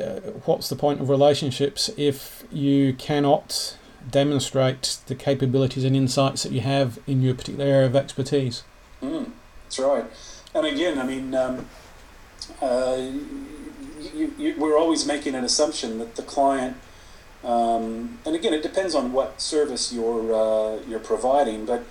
what's 0.44 0.68
the 0.68 0.76
point 0.76 1.00
of 1.00 1.08
relationships 1.08 1.90
if 1.96 2.44
you 2.52 2.94
cannot 2.94 3.76
demonstrate 4.08 4.98
the 5.06 5.16
capabilities 5.16 5.82
and 5.82 5.96
insights 5.96 6.44
that 6.44 6.52
you 6.52 6.60
have 6.60 7.00
in 7.08 7.20
your 7.20 7.34
particular 7.34 7.66
area 7.66 7.86
of 7.86 7.96
expertise? 7.96 8.62
Mm, 9.02 9.32
that's 9.64 9.78
right. 9.80 10.04
And 10.54 10.66
again, 10.66 11.00
I 11.00 11.04
mean, 11.04 11.34
um, 11.34 11.66
uh, 12.62 13.10
you, 14.14 14.34
you, 14.38 14.54
we're 14.58 14.78
always 14.78 15.06
making 15.06 15.34
an 15.34 15.44
assumption 15.44 15.98
that 15.98 16.16
the 16.16 16.22
client, 16.22 16.76
um, 17.44 18.18
and 18.24 18.34
again, 18.34 18.52
it 18.52 18.62
depends 18.62 18.94
on 18.94 19.12
what 19.12 19.40
service 19.40 19.92
you're 19.92 20.34
uh, 20.34 20.80
you're 20.88 21.00
providing, 21.00 21.66
but 21.66 21.84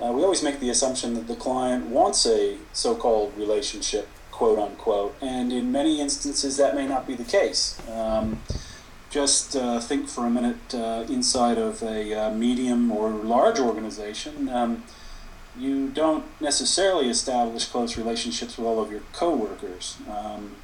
uh, 0.00 0.12
we 0.12 0.22
always 0.22 0.42
make 0.42 0.60
the 0.60 0.70
assumption 0.70 1.14
that 1.14 1.26
the 1.26 1.36
client 1.36 1.86
wants 1.86 2.26
a 2.26 2.58
so-called 2.72 3.36
relationship 3.36 4.08
quote 4.30 4.58
unquote. 4.58 5.16
And 5.22 5.52
in 5.52 5.72
many 5.72 6.00
instances, 6.00 6.58
that 6.58 6.74
may 6.74 6.86
not 6.86 7.06
be 7.06 7.14
the 7.14 7.24
case. 7.24 7.80
Um, 7.90 8.42
just 9.08 9.56
uh, 9.56 9.80
think 9.80 10.08
for 10.08 10.26
a 10.26 10.30
minute 10.30 10.74
uh, 10.74 11.06
inside 11.08 11.56
of 11.56 11.82
a 11.82 12.12
uh, 12.12 12.30
medium 12.34 12.92
or 12.92 13.08
large 13.08 13.58
organization. 13.58 14.48
Um, 14.50 14.84
you 15.58 15.88
don't 15.88 16.24
necessarily 16.38 17.08
establish 17.08 17.64
close 17.66 17.96
relationships 17.96 18.58
with 18.58 18.66
all 18.66 18.78
of 18.78 18.90
your 18.90 19.00
coworkers. 19.14 19.96
Um, 20.10 20.56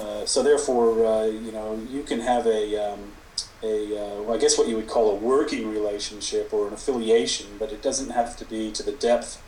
uh, 0.00 0.26
so 0.26 0.42
therefore, 0.42 1.04
uh, 1.04 1.24
you 1.24 1.52
know, 1.52 1.80
you 1.90 2.02
can 2.02 2.20
have 2.20 2.46
a 2.46 2.92
um, 2.92 3.12
a, 3.62 3.96
uh, 3.96 4.22
well, 4.22 4.34
I 4.34 4.38
guess 4.38 4.58
what 4.58 4.68
you 4.68 4.76
would 4.76 4.88
call 4.88 5.10
a 5.10 5.14
working 5.14 5.70
relationship 5.70 6.52
or 6.52 6.68
an 6.68 6.74
affiliation, 6.74 7.46
but 7.58 7.72
it 7.72 7.82
doesn't 7.82 8.10
have 8.10 8.36
to 8.36 8.44
be 8.44 8.70
to 8.72 8.82
the 8.82 8.92
depth 8.92 9.42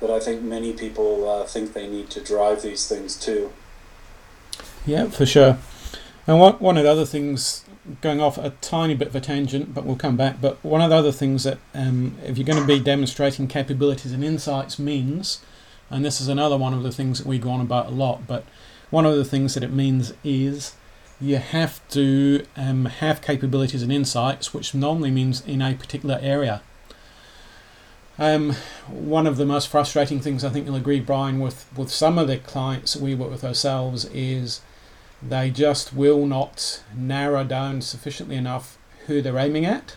that 0.00 0.10
I 0.10 0.18
think 0.18 0.42
many 0.42 0.72
people 0.72 1.28
uh, 1.28 1.44
think 1.44 1.72
they 1.72 1.86
need 1.86 2.10
to 2.10 2.20
drive 2.20 2.62
these 2.62 2.88
things 2.88 3.16
to. 3.20 3.52
Yeah, 4.84 5.08
for 5.08 5.24
sure. 5.24 5.58
And 6.26 6.40
one, 6.40 6.54
one 6.54 6.76
of 6.76 6.84
the 6.84 6.90
other 6.90 7.06
things, 7.06 7.64
going 8.00 8.20
off 8.20 8.36
a 8.36 8.50
tiny 8.60 8.94
bit 8.94 9.08
of 9.08 9.16
a 9.16 9.20
tangent, 9.20 9.74
but 9.74 9.84
we'll 9.84 9.96
come 9.96 10.16
back, 10.16 10.40
but 10.40 10.62
one 10.64 10.80
of 10.80 10.90
the 10.90 10.96
other 10.96 11.12
things 11.12 11.44
that 11.44 11.58
um, 11.74 12.16
if 12.24 12.36
you're 12.36 12.46
going 12.46 12.60
to 12.60 12.66
be 12.66 12.80
demonstrating 12.80 13.46
capabilities 13.46 14.12
and 14.12 14.24
insights 14.24 14.78
means, 14.78 15.40
and 15.90 16.04
this 16.04 16.20
is 16.20 16.28
another 16.28 16.56
one 16.56 16.74
of 16.74 16.82
the 16.82 16.92
things 16.92 17.18
that 17.18 17.26
we 17.26 17.38
go 17.38 17.50
on 17.50 17.60
about 17.60 17.86
a 17.86 17.90
lot, 17.90 18.26
but 18.26 18.44
one 18.92 19.06
of 19.06 19.16
the 19.16 19.24
things 19.24 19.54
that 19.54 19.64
it 19.64 19.72
means 19.72 20.12
is 20.22 20.74
you 21.18 21.38
have 21.38 21.80
to 21.88 22.44
um, 22.56 22.84
have 22.84 23.22
capabilities 23.22 23.82
and 23.82 23.90
insights, 23.90 24.52
which 24.52 24.74
normally 24.74 25.10
means 25.10 25.40
in 25.46 25.62
a 25.62 25.74
particular 25.74 26.18
area. 26.20 26.60
Um, 28.18 28.54
one 28.90 29.26
of 29.26 29.38
the 29.38 29.46
most 29.46 29.68
frustrating 29.68 30.20
things 30.20 30.44
I 30.44 30.50
think 30.50 30.66
you'll 30.66 30.76
agree, 30.76 31.00
Brian, 31.00 31.40
with, 31.40 31.66
with 31.74 31.90
some 31.90 32.18
of 32.18 32.28
the 32.28 32.36
clients 32.36 32.94
we 32.94 33.14
work 33.14 33.30
with 33.30 33.44
ourselves 33.44 34.04
is 34.12 34.60
they 35.22 35.50
just 35.50 35.94
will 35.94 36.26
not 36.26 36.82
narrow 36.94 37.44
down 37.44 37.80
sufficiently 37.80 38.36
enough 38.36 38.76
who 39.06 39.22
they're 39.22 39.38
aiming 39.38 39.64
at 39.64 39.96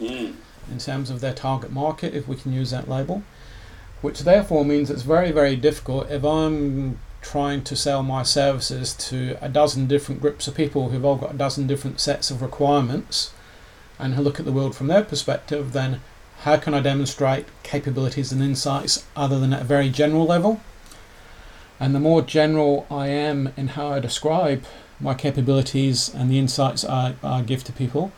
mm. 0.00 0.36
in 0.70 0.78
terms 0.78 1.10
of 1.10 1.20
their 1.20 1.34
target 1.34 1.72
market, 1.72 2.14
if 2.14 2.28
we 2.28 2.36
can 2.36 2.52
use 2.52 2.70
that 2.70 2.88
label. 2.88 3.24
Which 4.02 4.20
therefore 4.20 4.64
means 4.64 4.88
it's 4.88 5.02
very, 5.02 5.32
very 5.32 5.56
difficult 5.56 6.08
if 6.12 6.24
I'm 6.24 7.00
trying 7.26 7.60
to 7.64 7.74
sell 7.74 8.04
my 8.04 8.22
services 8.22 8.94
to 8.94 9.36
a 9.40 9.48
dozen 9.48 9.88
different 9.88 10.20
groups 10.20 10.46
of 10.46 10.54
people 10.54 10.90
who've 10.90 11.04
all 11.04 11.16
got 11.16 11.34
a 11.34 11.36
dozen 11.36 11.66
different 11.66 11.98
sets 11.98 12.30
of 12.30 12.40
requirements 12.40 13.32
and 13.98 14.14
who 14.14 14.22
look 14.22 14.38
at 14.38 14.46
the 14.46 14.52
world 14.52 14.76
from 14.76 14.86
their 14.86 15.02
perspective, 15.02 15.72
then 15.72 16.00
how 16.42 16.56
can 16.56 16.72
I 16.72 16.80
demonstrate 16.80 17.46
capabilities 17.64 18.30
and 18.30 18.40
insights 18.40 19.04
other 19.16 19.40
than 19.40 19.52
at 19.52 19.62
a 19.62 19.64
very 19.64 19.90
general 19.90 20.24
level? 20.24 20.60
And 21.80 21.94
the 21.94 22.00
more 22.00 22.22
general 22.22 22.86
I 22.90 23.08
am 23.08 23.52
in 23.56 23.68
how 23.68 23.88
I 23.88 23.98
describe 23.98 24.64
my 25.00 25.14
capabilities 25.14 26.08
and 26.14 26.30
the 26.30 26.38
insights 26.38 26.84
I, 26.84 27.16
I 27.24 27.42
give 27.42 27.64
to 27.64 27.72
people, 27.72 28.12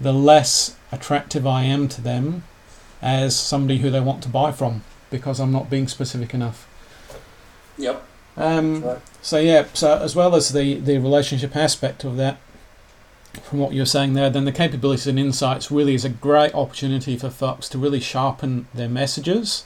the 0.00 0.14
less 0.14 0.76
attractive 0.90 1.46
I 1.46 1.64
am 1.64 1.88
to 1.88 2.00
them 2.00 2.44
as 3.02 3.36
somebody 3.36 3.78
who 3.78 3.90
they 3.90 4.00
want 4.00 4.22
to 4.22 4.30
buy 4.30 4.50
from 4.50 4.82
because 5.10 5.38
I'm 5.40 5.52
not 5.52 5.68
being 5.68 5.88
specific 5.88 6.32
enough. 6.32 6.66
Yep. 7.76 8.02
Um, 8.36 8.82
right. 8.82 8.98
So 9.22 9.38
yeah, 9.38 9.66
so 9.74 9.98
as 9.98 10.14
well 10.14 10.34
as 10.34 10.50
the, 10.50 10.74
the 10.74 10.98
relationship 10.98 11.56
aspect 11.56 12.04
of 12.04 12.16
that, 12.16 12.38
from 13.42 13.58
what 13.58 13.72
you're 13.72 13.86
saying 13.86 14.14
there, 14.14 14.30
then 14.30 14.44
the 14.44 14.52
capabilities 14.52 15.06
and 15.06 15.18
insights 15.18 15.70
really 15.70 15.94
is 15.94 16.04
a 16.04 16.08
great 16.08 16.54
opportunity 16.54 17.16
for 17.16 17.30
folks 17.30 17.68
to 17.70 17.78
really 17.78 18.00
sharpen 18.00 18.66
their 18.72 18.88
messages 18.88 19.64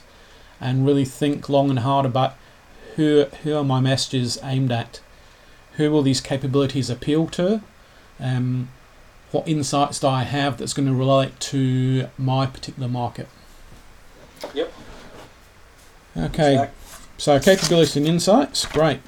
and 0.59 0.85
really 0.85 1.05
think 1.05 1.47
long 1.49 1.69
and 1.69 1.79
hard 1.79 2.05
about 2.05 2.35
who 2.95 3.25
who 3.43 3.55
are 3.55 3.63
my 3.63 3.79
messages 3.79 4.37
aimed 4.43 4.71
at, 4.71 4.99
who 5.77 5.89
will 5.89 6.01
these 6.01 6.21
capabilities 6.21 6.89
appeal 6.89 7.27
to, 7.27 7.61
um, 8.19 8.69
what 9.31 9.47
insights 9.47 9.99
do 9.99 10.07
I 10.07 10.23
have 10.23 10.57
that's 10.57 10.73
going 10.73 10.87
to 10.87 10.93
relate 10.93 11.39
to 11.39 12.09
my 12.17 12.45
particular 12.45 12.89
market. 12.89 13.27
Yep. 14.53 14.73
Okay. 16.17 16.53
Exactly. 16.53 16.80
So 17.21 17.39
capabilities 17.39 17.95
and 17.95 18.07
insights, 18.07 18.65
great. 18.65 18.99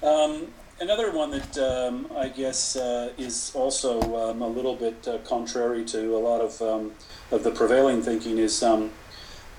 Um, 0.00 0.46
another 0.78 1.10
one 1.10 1.32
that 1.32 1.58
um, 1.58 2.06
I 2.16 2.28
guess 2.28 2.76
uh, 2.76 3.10
is 3.18 3.50
also 3.52 4.30
um, 4.30 4.42
a 4.42 4.46
little 4.46 4.76
bit 4.76 5.08
uh, 5.08 5.18
contrary 5.24 5.84
to 5.86 6.14
a 6.14 6.20
lot 6.20 6.40
of 6.40 6.62
um, 6.62 6.92
of 7.32 7.42
the 7.42 7.50
prevailing 7.50 8.00
thinking 8.00 8.38
is 8.38 8.62
um, 8.62 8.92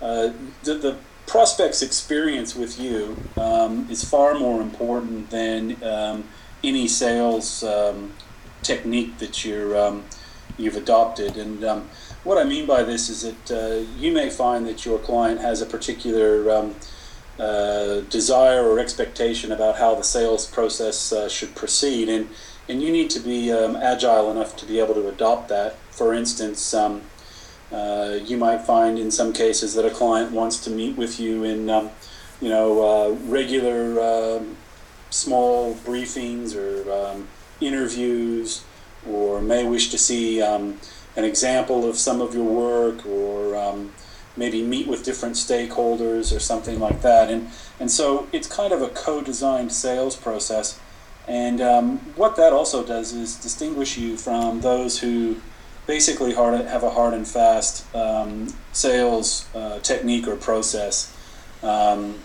uh, 0.02 0.32
the, 0.64 0.76
the, 0.76 0.98
prospect's 1.26 1.82
experience 1.82 2.56
with 2.56 2.80
you 2.80 3.18
um, 3.36 3.86
is 3.92 4.02
far 4.02 4.34
more 4.34 4.62
important 4.62 5.30
than 5.30 5.76
any 6.64 6.88
sales 6.88 7.66
technique 8.64 9.18
that 9.18 9.44
you're 9.44 10.02
you've 10.58 10.78
adopted. 10.78 11.36
And 11.36 11.62
what 12.24 12.38
I 12.38 12.46
mean 12.46 12.66
by 12.66 12.84
this 12.84 13.10
is 13.10 13.24
that 13.24 13.52
uh, 13.52 13.86
you 14.00 14.14
may 14.14 14.30
find 14.30 14.66
that 14.68 14.86
your 14.86 15.00
client 15.00 15.42
has 15.42 15.62
a 15.62 15.66
particular 15.66 16.72
uh, 17.40 18.02
desire 18.10 18.64
or 18.64 18.80
expectation 18.80 19.52
about 19.52 19.78
how 19.78 19.94
the 19.94 20.04
sales 20.04 20.48
process 20.48 21.12
uh, 21.12 21.30
should 21.30 21.56
proceed, 21.56 22.10
and 22.10 22.30
and 22.70 22.82
you 22.82 22.92
need 22.92 23.10
to 23.12 23.20
be 23.20 23.52
um, 23.52 23.76
agile 23.76 24.32
enough 24.32 24.56
to 24.58 24.66
be 24.66 24.80
able 24.80 24.94
to 24.96 25.08
adopt 25.08 25.48
that. 25.50 25.78
For 25.92 26.14
instance, 26.14 26.74
um, 26.74 27.04
uh, 27.72 28.18
you 28.24 28.38
might 28.38 28.62
find 28.62 28.98
in 28.98 29.12
some 29.12 29.34
cases 29.34 29.74
that 29.76 29.86
a 29.86 29.90
client 29.90 30.32
wants 30.32 30.58
to 30.66 30.70
meet 30.70 30.98
with 30.98 31.20
you 31.20 31.44
in 31.44 31.70
um, 31.70 31.92
you 32.42 32.50
know 32.50 32.82
uh, 32.82 33.16
regular 33.30 34.02
um, 34.02 34.58
small 35.10 35.76
briefings 35.76 36.56
or 36.56 36.92
um, 36.92 37.28
interviews, 37.62 38.64
or 39.08 39.42
may 39.42 39.64
wish 39.64 39.90
to 39.92 39.98
see 39.98 40.42
um, 40.42 40.80
an 41.16 41.24
example 41.24 41.88
of 41.88 41.98
some 41.98 42.22
of 42.22 42.34
your 42.34 42.46
work 42.46 43.06
or 43.06 43.56
maybe 44.38 44.62
meet 44.62 44.88
with 44.88 45.04
different 45.04 45.36
stakeholders 45.36 46.36
or 46.36 46.40
something 46.40 46.80
like 46.80 47.02
that. 47.02 47.30
And, 47.30 47.50
and 47.80 47.90
so 47.90 48.28
it's 48.32 48.48
kind 48.48 48.72
of 48.72 48.82
a 48.82 48.90
co 48.90 49.22
designed 49.22 49.72
sales 49.72 50.16
process. 50.16 50.80
And 51.28 51.60
um, 51.60 51.98
what 52.16 52.36
that 52.38 52.54
also 52.54 52.86
does 52.86 53.14
is 53.14 53.36
distinguish 53.36 53.98
you 53.98 54.16
from 54.18 54.62
those 54.62 55.00
who 55.00 55.42
basically 55.86 56.34
hard, 56.34 56.60
have 56.66 56.84
a 56.84 56.90
hard 56.90 57.14
and 57.14 57.28
fast 57.28 57.84
um, 57.96 58.54
sales 58.72 59.48
uh, 59.54 59.80
technique 59.80 60.28
or 60.28 60.36
process. 60.36 61.14
Um, 61.64 62.20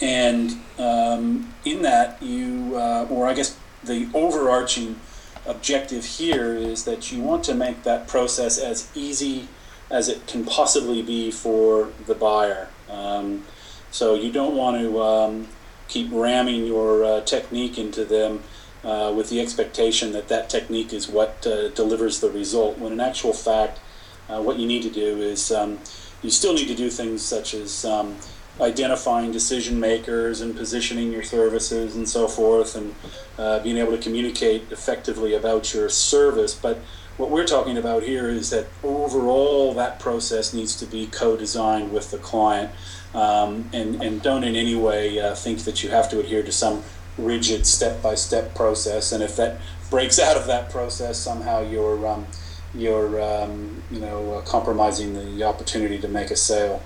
and 0.00 0.52
um, 0.78 1.52
in 1.64 1.82
that, 1.82 2.22
you, 2.22 2.76
uh, 2.76 3.06
or 3.10 3.26
I 3.26 3.34
guess 3.34 3.58
the 3.84 4.08
overarching 4.14 4.98
objective 5.46 6.04
here 6.04 6.54
is 6.54 6.84
that 6.84 7.10
you 7.10 7.22
want 7.22 7.44
to 7.44 7.54
make 7.54 7.82
that 7.82 8.06
process 8.06 8.58
as 8.58 8.90
easy 8.94 9.48
as 9.90 10.08
it 10.08 10.26
can 10.26 10.44
possibly 10.44 11.02
be 11.02 11.30
for 11.30 11.90
the 12.06 12.14
buyer. 12.14 12.68
Um, 12.88 13.44
so 13.90 14.14
you 14.14 14.30
don't 14.30 14.56
want 14.56 14.78
to 14.78 15.02
um, 15.02 15.48
keep 15.88 16.08
ramming 16.12 16.66
your 16.66 17.04
uh, 17.04 17.20
technique 17.22 17.78
into 17.78 18.04
them 18.04 18.42
uh, 18.84 19.12
with 19.14 19.28
the 19.30 19.40
expectation 19.40 20.12
that 20.12 20.28
that 20.28 20.48
technique 20.48 20.92
is 20.92 21.08
what 21.08 21.46
uh, 21.46 21.68
delivers 21.70 22.20
the 22.20 22.30
result. 22.30 22.78
When 22.78 22.92
in 22.92 23.00
actual 23.00 23.32
fact, 23.32 23.80
uh, 24.28 24.40
what 24.40 24.58
you 24.58 24.66
need 24.66 24.82
to 24.82 24.90
do 24.90 25.20
is 25.20 25.50
um, 25.50 25.78
you 26.22 26.30
still 26.30 26.54
need 26.54 26.68
to 26.68 26.74
do 26.74 26.88
things 26.88 27.22
such 27.22 27.52
as 27.52 27.84
um, 27.84 28.16
identifying 28.60 29.32
decision 29.32 29.80
makers 29.80 30.40
and 30.40 30.56
positioning 30.56 31.12
your 31.12 31.22
services 31.22 31.96
and 31.96 32.08
so 32.08 32.28
forth, 32.28 32.76
and 32.76 32.94
uh, 33.38 33.58
being 33.60 33.78
able 33.78 33.92
to 33.92 33.98
communicate 33.98 34.70
effectively 34.70 35.34
about 35.34 35.74
your 35.74 35.88
service. 35.88 36.54
But 36.54 36.78
what 37.20 37.30
we're 37.30 37.46
talking 37.46 37.76
about 37.76 38.02
here 38.02 38.30
is 38.30 38.48
that 38.48 38.66
overall 38.82 39.74
that 39.74 40.00
process 40.00 40.54
needs 40.54 40.74
to 40.76 40.86
be 40.86 41.06
co-designed 41.06 41.92
with 41.92 42.10
the 42.10 42.16
client, 42.18 42.72
um, 43.14 43.68
and 43.74 44.02
and 44.02 44.22
don't 44.22 44.42
in 44.42 44.56
any 44.56 44.74
way 44.74 45.20
uh, 45.20 45.34
think 45.34 45.60
that 45.60 45.84
you 45.84 45.90
have 45.90 46.08
to 46.10 46.18
adhere 46.18 46.42
to 46.42 46.50
some 46.50 46.82
rigid 47.18 47.66
step-by-step 47.66 48.54
process. 48.54 49.12
And 49.12 49.22
if 49.22 49.36
that 49.36 49.60
breaks 49.90 50.18
out 50.18 50.36
of 50.38 50.46
that 50.46 50.70
process, 50.70 51.18
somehow 51.18 51.60
you're 51.60 52.06
um, 52.06 52.26
you're 52.74 53.20
um, 53.20 53.82
you 53.90 54.00
know 54.00 54.34
uh, 54.34 54.40
compromising 54.40 55.12
the 55.12 55.44
opportunity 55.44 55.98
to 55.98 56.08
make 56.08 56.30
a 56.30 56.36
sale. 56.36 56.82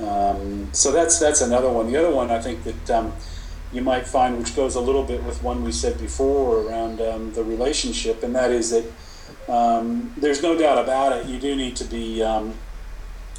Um, 0.00 0.70
so 0.72 0.90
that's 0.90 1.18
that's 1.18 1.42
another 1.42 1.70
one. 1.70 1.92
The 1.92 1.98
other 1.98 2.14
one 2.14 2.30
I 2.30 2.40
think 2.40 2.64
that 2.64 2.90
um, 2.90 3.12
you 3.74 3.82
might 3.82 4.06
find, 4.06 4.38
which 4.38 4.56
goes 4.56 4.74
a 4.74 4.80
little 4.80 5.04
bit 5.04 5.22
with 5.24 5.42
one 5.42 5.62
we 5.64 5.72
said 5.72 5.98
before 5.98 6.62
around 6.62 7.02
um, 7.02 7.34
the 7.34 7.44
relationship, 7.44 8.22
and 8.22 8.34
that 8.34 8.50
is 8.50 8.70
that 8.70 8.86
um, 9.48 10.12
there's 10.16 10.42
no 10.42 10.58
doubt 10.58 10.78
about 10.78 11.16
it. 11.16 11.26
You 11.26 11.38
do 11.38 11.56
need 11.56 11.76
to 11.76 11.84
be 11.84 12.22
um, 12.22 12.54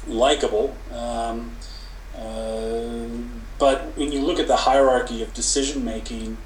likable. 0.06 0.76
Um, 0.92 1.52
uh, 2.16 3.06
but 3.58 3.96
when 3.96 4.12
you 4.12 4.20
look 4.20 4.38
at 4.38 4.48
the 4.48 4.56
hierarchy 4.56 5.22
of 5.22 5.32
decision 5.34 5.84
making, 5.84 6.38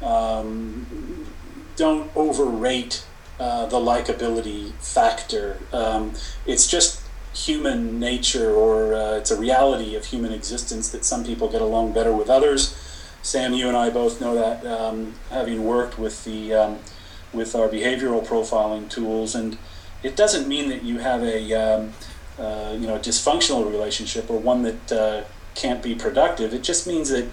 don't 0.00 2.10
overrate 2.16 3.04
uh, 3.38 3.66
the 3.66 3.78
likability 3.78 4.72
factor. 4.74 5.58
it's 6.46 6.66
just 6.66 7.02
human 7.34 7.98
nature 7.98 8.54
or 8.54 8.94
uh, 8.94 9.16
it's 9.16 9.30
a 9.30 9.38
reality 9.38 9.96
of 9.96 10.04
human 10.04 10.32
existence 10.32 10.90
that 10.90 11.04
some 11.04 11.24
people 11.24 11.48
get 11.48 11.62
along 11.62 11.92
better 11.92 12.12
with 12.12 12.28
others. 12.28 12.76
Sam, 13.22 13.54
you 13.54 13.68
and 13.68 13.76
I 13.76 13.90
both 13.90 14.20
know 14.20 14.34
that, 14.34 14.66
um, 14.66 15.14
having 15.30 15.64
worked 15.64 15.98
with 15.98 16.24
the 16.24 16.54
um, 16.54 16.78
with 17.32 17.54
our 17.54 17.68
behavioral 17.68 18.26
profiling 18.26 18.88
tools, 18.88 19.34
and 19.34 19.58
it 20.02 20.16
doesn't 20.16 20.48
mean 20.48 20.68
that 20.68 20.82
you 20.82 20.98
have 20.98 21.22
a 21.22 21.52
um, 21.54 21.92
uh, 22.38 22.76
you 22.78 22.86
know 22.86 22.98
dysfunctional 22.98 23.70
relationship 23.70 24.30
or 24.30 24.38
one 24.38 24.62
that 24.62 24.92
uh, 24.92 25.24
can't 25.54 25.82
be 25.82 25.94
productive. 25.94 26.52
It 26.52 26.62
just 26.62 26.86
means 26.86 27.10
that 27.10 27.28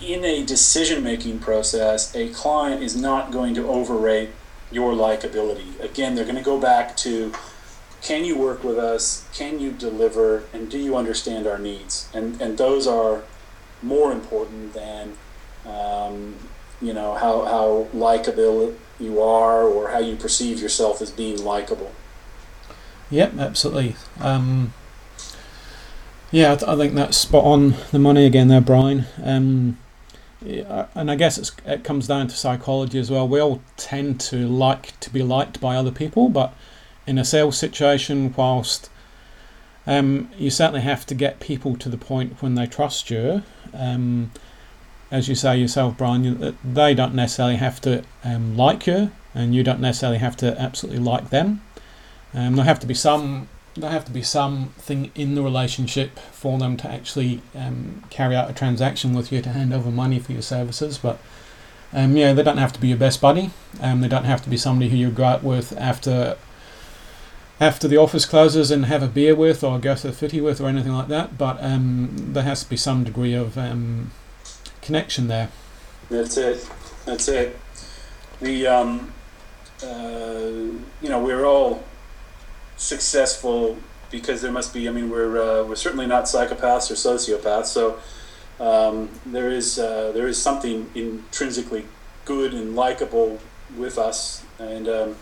in 0.00 0.24
a 0.24 0.44
decision 0.44 1.02
making 1.02 1.38
process, 1.38 2.14
a 2.14 2.28
client 2.30 2.82
is 2.82 2.96
not 2.96 3.32
going 3.32 3.54
to 3.54 3.66
overrate 3.68 4.30
your 4.70 4.92
likability. 4.92 5.78
Again, 5.80 6.14
they're 6.14 6.24
going 6.24 6.36
to 6.36 6.42
go 6.42 6.60
back 6.60 6.96
to 6.98 7.32
can 8.02 8.24
you 8.24 8.38
work 8.38 8.62
with 8.62 8.78
us? 8.78 9.26
Can 9.32 9.58
you 9.58 9.72
deliver? 9.72 10.44
And 10.52 10.70
do 10.70 10.78
you 10.78 10.96
understand 10.96 11.46
our 11.46 11.58
needs? 11.58 12.08
And 12.14 12.40
and 12.40 12.58
those 12.58 12.86
are 12.86 13.22
more 13.82 14.12
important 14.12 14.74
than 14.74 15.14
um, 15.66 16.36
you 16.80 16.92
know 16.92 17.14
how 17.14 17.44
how 17.44 17.88
likable 17.92 18.74
you 18.98 19.20
are 19.20 19.62
or 19.62 19.90
how 19.90 19.98
you 19.98 20.16
perceive 20.16 20.60
yourself 20.60 21.02
as 21.02 21.10
being 21.10 21.44
likable. 21.44 21.92
Yep, 23.10 23.38
absolutely. 23.38 23.96
Um, 24.20 24.72
yeah, 26.30 26.52
I, 26.52 26.56
th- 26.56 26.68
I, 26.68 26.76
think 26.76 26.94
that's 26.94 27.16
spot 27.16 27.44
on 27.44 27.74
the 27.92 27.98
money 27.98 28.26
again 28.26 28.48
there, 28.48 28.60
Brian. 28.60 29.06
Um, 29.22 29.78
and 30.42 31.10
I 31.10 31.14
guess 31.14 31.52
it 31.64 31.84
comes 31.84 32.06
down 32.06 32.28
to 32.28 32.36
psychology 32.36 32.98
as 32.98 33.10
well. 33.10 33.26
We 33.26 33.40
all 33.40 33.62
tend 33.76 34.20
to 34.22 34.48
like 34.48 34.98
to 35.00 35.10
be 35.10 35.22
liked 35.22 35.60
by 35.60 35.76
other 35.76 35.92
people, 35.92 36.28
but 36.28 36.54
in 37.06 37.18
a 37.18 37.24
sales 37.24 37.56
situation, 37.56 38.34
whilst 38.36 38.90
um, 39.86 40.28
you 40.36 40.50
certainly 40.50 40.80
have 40.80 41.06
to 41.06 41.14
get 41.14 41.40
people 41.40 41.76
to 41.76 41.88
the 41.88 41.96
point 41.96 42.42
when 42.42 42.54
they 42.54 42.66
trust 42.66 43.10
you. 43.10 43.42
Um, 43.72 44.32
as 45.10 45.28
you 45.28 45.34
say 45.34 45.56
yourself, 45.56 45.96
Brian, 45.96 46.24
you, 46.24 46.56
they 46.64 46.94
don't 46.94 47.14
necessarily 47.14 47.56
have 47.56 47.80
to 47.82 48.02
um, 48.24 48.56
like 48.56 48.86
you, 48.86 49.10
and 49.34 49.54
you 49.54 49.62
don't 49.62 49.80
necessarily 49.80 50.18
have 50.18 50.36
to 50.38 50.60
absolutely 50.60 51.00
like 51.00 51.30
them. 51.30 51.62
Um, 52.34 52.56
there 52.56 52.64
have 52.64 52.80
to 52.80 52.86
be 52.86 52.94
some 52.94 53.48
there 53.76 53.90
have 53.90 54.06
to 54.06 54.10
be 54.10 54.22
something 54.22 55.10
in 55.14 55.34
the 55.34 55.42
relationship 55.42 56.18
for 56.32 56.58
them 56.58 56.76
to 56.78 56.88
actually 56.88 57.42
um, 57.54 58.02
carry 58.08 58.34
out 58.34 58.50
a 58.50 58.54
transaction 58.54 59.14
with 59.14 59.30
you 59.30 59.42
to 59.42 59.50
hand 59.50 59.72
over 59.72 59.90
money 59.90 60.18
for 60.18 60.32
your 60.32 60.42
services. 60.42 60.96
But 60.96 61.18
um, 61.92 62.16
yeah, 62.16 62.32
they 62.32 62.42
don't 62.42 62.56
have 62.56 62.72
to 62.72 62.80
be 62.80 62.88
your 62.88 62.96
best 62.96 63.20
buddy. 63.20 63.50
Um, 63.80 64.00
they 64.00 64.08
don't 64.08 64.24
have 64.24 64.42
to 64.44 64.50
be 64.50 64.56
somebody 64.56 64.90
who 64.90 64.96
you 64.96 65.10
go 65.10 65.24
out 65.24 65.42
with 65.42 65.76
after 65.76 66.36
after 67.58 67.88
the 67.88 67.96
office 67.96 68.26
closes 68.26 68.70
and 68.70 68.84
have 68.84 69.02
a 69.02 69.06
beer 69.06 69.34
with 69.34 69.64
or 69.64 69.78
go 69.78 69.94
to 69.94 70.08
the 70.08 70.12
footy 70.12 70.40
with 70.40 70.60
or 70.60 70.68
anything 70.68 70.92
like 70.92 71.08
that. 71.08 71.38
But 71.38 71.58
um, 71.60 72.32
there 72.32 72.42
has 72.42 72.62
to 72.64 72.68
be 72.68 72.76
some 72.76 73.04
degree 73.04 73.34
of 73.34 73.56
um, 73.56 74.10
connection 74.86 75.28
there. 75.28 75.50
That's 76.08 76.36
it. 76.36 76.66
That's 77.04 77.28
it. 77.28 77.58
The 78.40 78.66
um, 78.66 79.12
uh, 79.82 80.76
you 81.02 81.08
know 81.08 81.22
we're 81.22 81.44
all 81.44 81.82
successful 82.76 83.76
because 84.10 84.40
there 84.42 84.52
must 84.52 84.72
be. 84.72 84.88
I 84.88 84.92
mean, 84.92 85.10
we're 85.10 85.36
uh, 85.38 85.64
we're 85.64 85.76
certainly 85.76 86.06
not 86.06 86.24
psychopaths 86.24 86.90
or 86.90 86.94
sociopaths. 86.94 87.66
So 87.66 87.98
um, 88.60 89.10
there 89.26 89.50
is 89.50 89.78
uh, 89.78 90.12
there 90.14 90.28
is 90.28 90.40
something 90.40 90.90
intrinsically 90.94 91.86
good 92.24 92.54
and 92.54 92.76
likable 92.76 93.38
with 93.76 93.98
us, 93.98 94.44
and 94.58 94.88
um, 94.88 95.16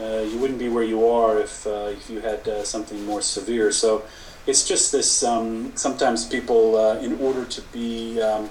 uh, 0.00 0.24
you 0.30 0.38
wouldn't 0.38 0.58
be 0.58 0.68
where 0.68 0.84
you 0.84 1.06
are 1.08 1.38
if 1.40 1.66
uh, 1.66 1.88
if 1.90 2.10
you 2.10 2.20
had 2.20 2.46
uh, 2.46 2.64
something 2.64 3.04
more 3.06 3.22
severe. 3.22 3.72
So 3.72 4.04
it's 4.46 4.66
just 4.66 4.92
this. 4.92 5.22
Um, 5.22 5.72
sometimes 5.74 6.26
people, 6.26 6.76
uh, 6.76 6.98
in 6.98 7.18
order 7.20 7.44
to 7.44 7.62
be 7.72 8.20
um, 8.20 8.50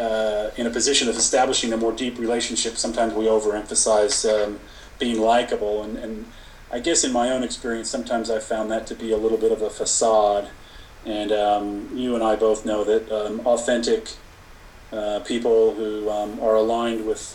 uh, 0.00 0.50
in 0.56 0.66
a 0.66 0.70
position 0.70 1.08
of 1.08 1.16
establishing 1.16 1.72
a 1.72 1.76
more 1.76 1.92
deep 1.92 2.18
relationship, 2.18 2.76
sometimes 2.76 3.14
we 3.14 3.24
overemphasize 3.24 4.28
um, 4.28 4.60
being 4.98 5.20
likable, 5.20 5.82
and, 5.82 5.96
and 5.98 6.26
I 6.70 6.78
guess 6.80 7.04
in 7.04 7.12
my 7.12 7.30
own 7.30 7.42
experience, 7.42 7.90
sometimes 7.90 8.30
I 8.30 8.38
found 8.38 8.70
that 8.70 8.86
to 8.88 8.94
be 8.94 9.12
a 9.12 9.16
little 9.16 9.38
bit 9.38 9.52
of 9.52 9.62
a 9.62 9.70
facade. 9.70 10.48
And 11.04 11.32
um, 11.32 11.90
you 11.94 12.14
and 12.14 12.22
I 12.22 12.36
both 12.36 12.64
know 12.64 12.84
that 12.84 13.10
um, 13.10 13.40
authentic 13.44 14.10
uh, 14.92 15.20
people 15.20 15.74
who 15.74 16.08
um, 16.08 16.38
are 16.40 16.54
aligned 16.54 17.06
with 17.06 17.32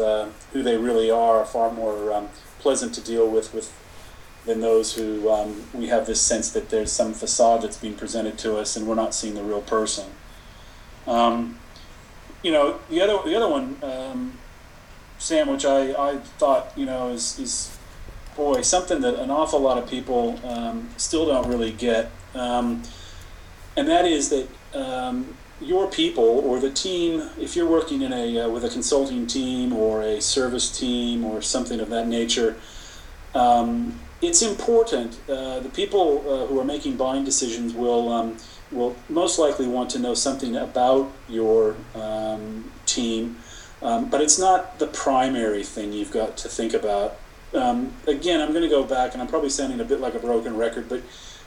who 0.54 0.64
they 0.64 0.78
really 0.78 1.12
are 1.12 1.40
are 1.40 1.46
far 1.46 1.72
more 1.72 2.30
pleasant 2.60 2.94
to 2.96 3.02
deal 3.02 3.30
with 3.30 3.54
with 3.54 3.74
than 4.48 4.62
those 4.62 4.96
who 4.96 5.30
um, 5.30 5.64
we 5.74 5.88
have 5.88 6.08
this 6.08 6.22
sense 6.22 6.52
that 6.52 6.70
there's 6.70 6.92
some 6.92 7.14
facade 7.14 7.62
that's 7.62 7.78
being 7.78 7.94
presented 7.94 8.38
to 8.40 8.58
us 8.58 8.76
and 8.76 8.88
we're 8.88 8.96
not 8.96 9.14
seeing 9.14 9.36
the 9.36 9.44
real 9.44 9.62
person. 9.62 10.10
Um, 11.06 11.60
you 12.44 12.52
know, 12.52 12.80
the 12.90 13.02
other 13.02 13.28
the 13.28 13.36
other 13.36 13.48
one, 13.48 13.78
um, 13.82 14.38
Sam, 15.18 15.48
which 15.48 15.66
I, 15.66 15.92
I 15.94 16.18
thought 16.38 16.72
you 16.76 16.86
know 16.86 17.10
is 17.10 17.40
is 17.40 17.78
boy 18.36 18.62
something 18.62 19.02
that 19.02 19.16
an 19.16 19.32
awful 19.32 19.60
lot 19.60 19.78
of 19.78 19.90
people 19.90 20.40
um, 20.46 20.90
still 20.98 21.26
don't 21.26 21.48
really 21.48 21.72
get, 21.72 22.12
um, 22.36 22.84
and 23.76 23.88
that 23.88 24.06
is 24.06 24.30
that 24.30 24.48
um, 24.76 25.36
your 25.60 25.90
people 25.90 26.24
or 26.24 26.60
the 26.60 26.70
team, 26.70 27.30
if 27.40 27.56
you're 27.56 27.68
working 27.68 28.04
in 28.04 28.14
a 28.14 28.42
uh, 28.42 28.50
with 28.50 28.64
a 28.64 28.70
consulting 28.70 29.26
team 29.26 29.74
or 29.74 30.02
a 30.02 30.22
service 30.22 30.78
team 30.78 31.26
or 31.26 31.42
something 31.42 31.80
of 31.80 31.90
that 31.90 32.08
nature, 32.08 32.56
um, 33.34 34.00
it's 34.22 34.42
important. 34.42 35.20
Uh, 35.28 35.60
the 35.60 35.70
people 35.70 36.24
uh, 36.28 36.46
who 36.48 36.60
are 36.60 36.66
making 36.66 36.96
buying 36.96 37.24
decisions 37.24 37.74
will 37.74 38.12
um, 38.12 38.38
will 38.72 38.96
most 39.10 39.40
likely 39.40 39.68
want 39.68 39.90
to 39.92 40.00
know 40.00 40.14
something 40.14 40.56
about 40.56 41.12
your 41.30 41.76
um, 41.96 42.72
team, 42.86 43.38
um, 43.82 44.10
but 44.10 44.22
it's 44.22 44.38
not 44.40 44.80
the 44.80 44.88
primary 44.88 45.64
thing 45.64 45.94
you've 45.94 46.12
got 46.12 46.38
to 46.38 46.50
think 46.50 46.74
about. 46.74 47.18
Um, 47.54 47.94
again, 48.08 48.42
I'm 48.42 48.52
going 48.52 48.64
to 48.64 48.70
go 48.70 48.84
back, 48.84 49.14
and 49.14 49.22
I'm 49.22 49.28
probably 49.28 49.50
sounding 49.50 49.80
a 49.80 49.86
bit 49.86 50.02
like 50.02 50.16
a 50.16 50.20
broken 50.20 50.58
record, 50.58 50.90
but 50.90 51.02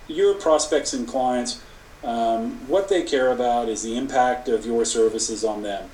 your 0.09 0.35
prospects 0.35 0.93
and 0.93 1.07
clients 1.07 1.61
um, 2.03 2.67
what 2.67 2.89
they 2.89 3.03
care 3.03 3.31
about 3.31 3.69
is 3.69 3.83
the 3.83 3.97
impact 3.97 4.49
of 4.49 4.65
your 4.65 4.85
services 4.85 5.45
on 5.45 5.63
them, 5.63 5.91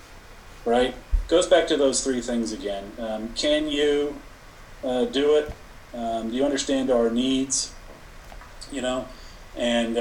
right? 0.64 0.94
Goes 1.28 1.46
back 1.46 1.66
to 1.68 1.76
those 1.76 2.04
three 2.04 2.20
things 2.20 2.52
again. 2.52 2.92
Um, 2.98 3.30
can 3.34 3.68
you 3.68 4.16
uh, 4.84 5.06
do 5.06 5.34
it? 5.34 5.52
Um, 5.92 6.30
do 6.30 6.36
you 6.36 6.44
understand 6.44 6.90
our 6.90 7.10
needs? 7.10 7.74
You 8.70 8.82
know, 8.82 9.08
and 9.56 9.98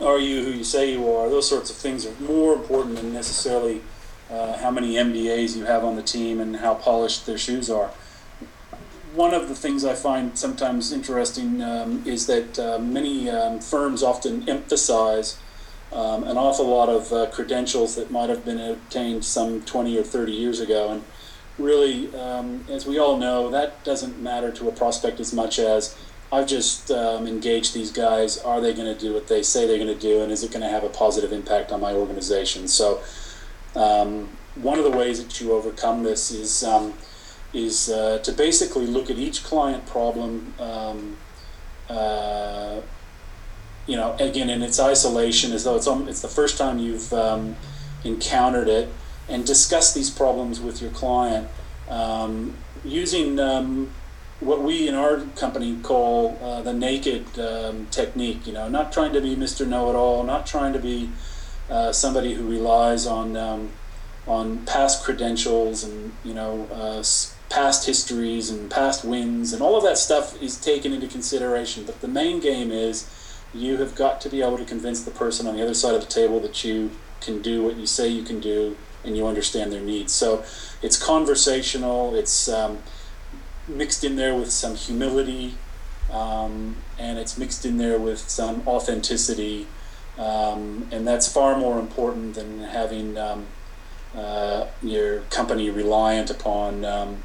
are 0.00 0.18
you 0.18 0.44
who 0.44 0.50
you 0.50 0.64
say 0.64 0.92
you 0.92 1.10
are? 1.12 1.28
Those 1.28 1.48
sorts 1.48 1.70
of 1.70 1.76
things 1.76 2.06
are 2.06 2.14
more 2.20 2.54
important 2.54 2.96
than 2.96 3.12
necessarily 3.12 3.80
uh, 4.30 4.56
how 4.58 4.70
many 4.70 4.94
MBAs 4.94 5.56
you 5.56 5.64
have 5.64 5.84
on 5.84 5.96
the 5.96 6.02
team 6.02 6.40
and 6.40 6.56
how 6.56 6.74
polished 6.74 7.26
their 7.26 7.38
shoes 7.38 7.70
are. 7.70 7.90
One 9.14 9.34
of 9.34 9.48
the 9.48 9.54
things 9.54 9.84
I 9.84 9.94
find 9.94 10.38
sometimes 10.38 10.92
interesting 10.92 11.62
um, 11.62 12.02
is 12.06 12.26
that 12.26 12.58
uh, 12.58 12.78
many 12.78 13.28
um, 13.30 13.58
firms 13.58 14.02
often 14.02 14.48
emphasize 14.48 15.38
um, 15.92 16.24
an 16.24 16.36
awful 16.36 16.66
lot 16.66 16.88
of 16.88 17.12
uh, 17.12 17.26
credentials 17.30 17.96
that 17.96 18.10
might 18.10 18.28
have 18.28 18.44
been 18.44 18.60
obtained 18.60 19.24
some 19.24 19.62
20 19.62 19.98
or 19.98 20.02
30 20.02 20.32
years 20.32 20.60
ago. 20.60 20.90
And 20.90 21.04
really, 21.58 22.14
um, 22.14 22.64
as 22.68 22.86
we 22.86 22.98
all 22.98 23.16
know, 23.16 23.50
that 23.50 23.82
doesn't 23.84 24.20
matter 24.20 24.52
to 24.52 24.68
a 24.68 24.72
prospect 24.72 25.18
as 25.18 25.32
much 25.32 25.58
as 25.58 25.96
I've 26.30 26.46
just 26.46 26.90
um, 26.90 27.26
engaged 27.26 27.74
these 27.74 27.90
guys. 27.90 28.38
Are 28.38 28.60
they 28.60 28.74
going 28.74 28.92
to 28.92 28.98
do 28.98 29.14
what 29.14 29.28
they 29.28 29.42
say 29.42 29.66
they're 29.66 29.78
going 29.78 29.94
to 29.94 30.00
do, 30.00 30.22
and 30.22 30.30
is 30.30 30.44
it 30.44 30.50
going 30.50 30.62
to 30.62 30.68
have 30.68 30.84
a 30.84 30.88
positive 30.88 31.32
impact 31.32 31.72
on 31.72 31.80
my 31.80 31.94
organization? 31.94 32.68
So, 32.68 33.00
um, 33.74 34.28
one 34.54 34.78
of 34.78 34.84
the 34.84 34.90
ways 34.90 35.22
that 35.22 35.40
you 35.40 35.52
overcome 35.52 36.02
this 36.02 36.30
is 36.30 36.62
um, 36.64 36.94
is 37.54 37.88
uh, 37.88 38.18
to 38.18 38.32
basically 38.32 38.86
look 38.86 39.10
at 39.10 39.16
each 39.16 39.42
client 39.42 39.86
problem. 39.86 40.54
Um, 40.58 41.16
uh, 41.88 42.80
you 43.86 43.96
know, 43.96 44.14
again, 44.20 44.50
in 44.50 44.60
its 44.60 44.78
isolation, 44.78 45.52
as 45.52 45.64
though 45.64 45.76
it's 45.76 45.86
it's 45.86 46.20
the 46.20 46.28
first 46.28 46.58
time 46.58 46.78
you've 46.78 47.10
um, 47.14 47.56
encountered 48.04 48.68
it, 48.68 48.90
and 49.30 49.46
discuss 49.46 49.94
these 49.94 50.10
problems 50.10 50.60
with 50.60 50.82
your 50.82 50.90
client 50.90 51.48
um, 51.88 52.54
using 52.84 53.36
what 54.40 54.62
we 54.62 54.88
in 54.88 54.94
our 54.94 55.20
company 55.36 55.76
call 55.82 56.38
uh, 56.42 56.62
the 56.62 56.72
naked 56.72 57.38
um, 57.38 57.86
technique. 57.90 58.46
You 58.46 58.52
know, 58.52 58.68
not 58.68 58.92
trying 58.92 59.12
to 59.12 59.20
be 59.20 59.34
Mr. 59.34 59.66
Know-it-all, 59.66 60.24
not 60.24 60.46
trying 60.46 60.72
to 60.72 60.78
be 60.78 61.10
uh, 61.68 61.92
somebody 61.92 62.34
who 62.34 62.48
relies 62.48 63.06
on 63.06 63.36
um, 63.36 63.70
on 64.26 64.64
past 64.66 65.04
credentials 65.04 65.82
and 65.82 66.12
you 66.24 66.34
know 66.34 66.68
uh, 66.72 67.02
past 67.48 67.86
histories 67.86 68.50
and 68.50 68.70
past 68.70 69.04
wins 69.04 69.54
and 69.54 69.62
all 69.62 69.76
of 69.76 69.82
that 69.82 69.96
stuff 69.96 70.40
is 70.42 70.60
taken 70.60 70.92
into 70.92 71.08
consideration. 71.08 71.84
But 71.84 72.00
the 72.00 72.08
main 72.08 72.40
game 72.40 72.70
is 72.70 73.08
you 73.54 73.78
have 73.78 73.94
got 73.94 74.20
to 74.20 74.28
be 74.28 74.42
able 74.42 74.58
to 74.58 74.64
convince 74.64 75.02
the 75.02 75.10
person 75.10 75.46
on 75.46 75.56
the 75.56 75.62
other 75.62 75.74
side 75.74 75.94
of 75.94 76.00
the 76.02 76.06
table 76.06 76.40
that 76.40 76.62
you 76.64 76.90
can 77.20 77.40
do 77.40 77.62
what 77.62 77.76
you 77.76 77.86
say 77.86 78.06
you 78.06 78.22
can 78.22 78.40
do 78.40 78.76
and 79.04 79.16
you 79.16 79.26
understand 79.26 79.72
their 79.72 79.80
needs. 79.80 80.12
So 80.12 80.44
it's 80.82 81.02
conversational. 81.02 82.14
It's 82.14 82.48
um, 82.48 82.78
mixed 83.68 84.04
in 84.04 84.16
there 84.16 84.34
with 84.34 84.50
some 84.50 84.74
humility, 84.74 85.54
um, 86.12 86.76
and 86.98 87.18
it's 87.18 87.36
mixed 87.36 87.64
in 87.64 87.76
there 87.76 87.98
with 87.98 88.18
some 88.30 88.62
authenticity, 88.66 89.66
um, 90.18 90.88
and 90.90 91.06
that's 91.06 91.30
far 91.30 91.56
more 91.56 91.78
important 91.78 92.34
than 92.34 92.60
having 92.60 93.16
um, 93.18 93.46
uh, 94.16 94.66
your 94.82 95.20
company 95.30 95.70
reliant 95.70 96.30
upon 96.30 96.84
um, 96.84 97.22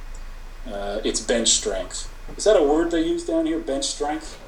uh, 0.68 1.00
its 1.04 1.22
bench 1.22 1.50
strength. 1.50 2.10
Is 2.38 2.44
that 2.44 2.58
a 2.58 2.64
word 2.64 2.92
they 2.92 3.02
use 3.02 3.26
down 3.26 3.46
here? 3.46 3.60
Bench 3.60 3.86
strength. 3.86 4.40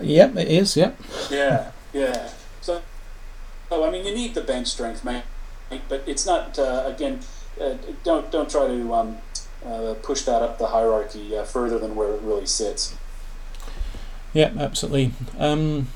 Yep, 0.00 0.36
it 0.36 0.48
is. 0.48 0.76
Yep. 0.76 1.00
Yeah, 1.30 1.70
yeah. 1.92 2.30
So, 2.60 2.82
so 3.68 3.84
I 3.84 3.90
mean, 3.90 4.06
you 4.06 4.14
need 4.14 4.34
the 4.34 4.40
bench 4.40 4.68
strength, 4.68 5.04
man, 5.04 5.22
but 5.88 6.02
it's 6.06 6.26
not. 6.26 6.58
Uh, 6.58 6.84
again, 6.86 7.20
uh, 7.60 7.74
don't 8.02 8.30
don't 8.30 8.50
try 8.50 8.66
to 8.66 8.94
um, 8.94 9.18
uh, 9.66 9.94
push 10.02 10.22
that 10.22 10.42
up 10.42 10.58
the 10.58 10.68
hierarchy 10.68 11.36
uh, 11.36 11.44
further 11.44 11.78
than 11.78 11.94
where 11.94 12.14
it 12.14 12.22
really 12.22 12.46
sits. 12.46 12.96
Yeah, 14.32 14.52
absolutely. 14.58 15.12
Um, 15.38 15.88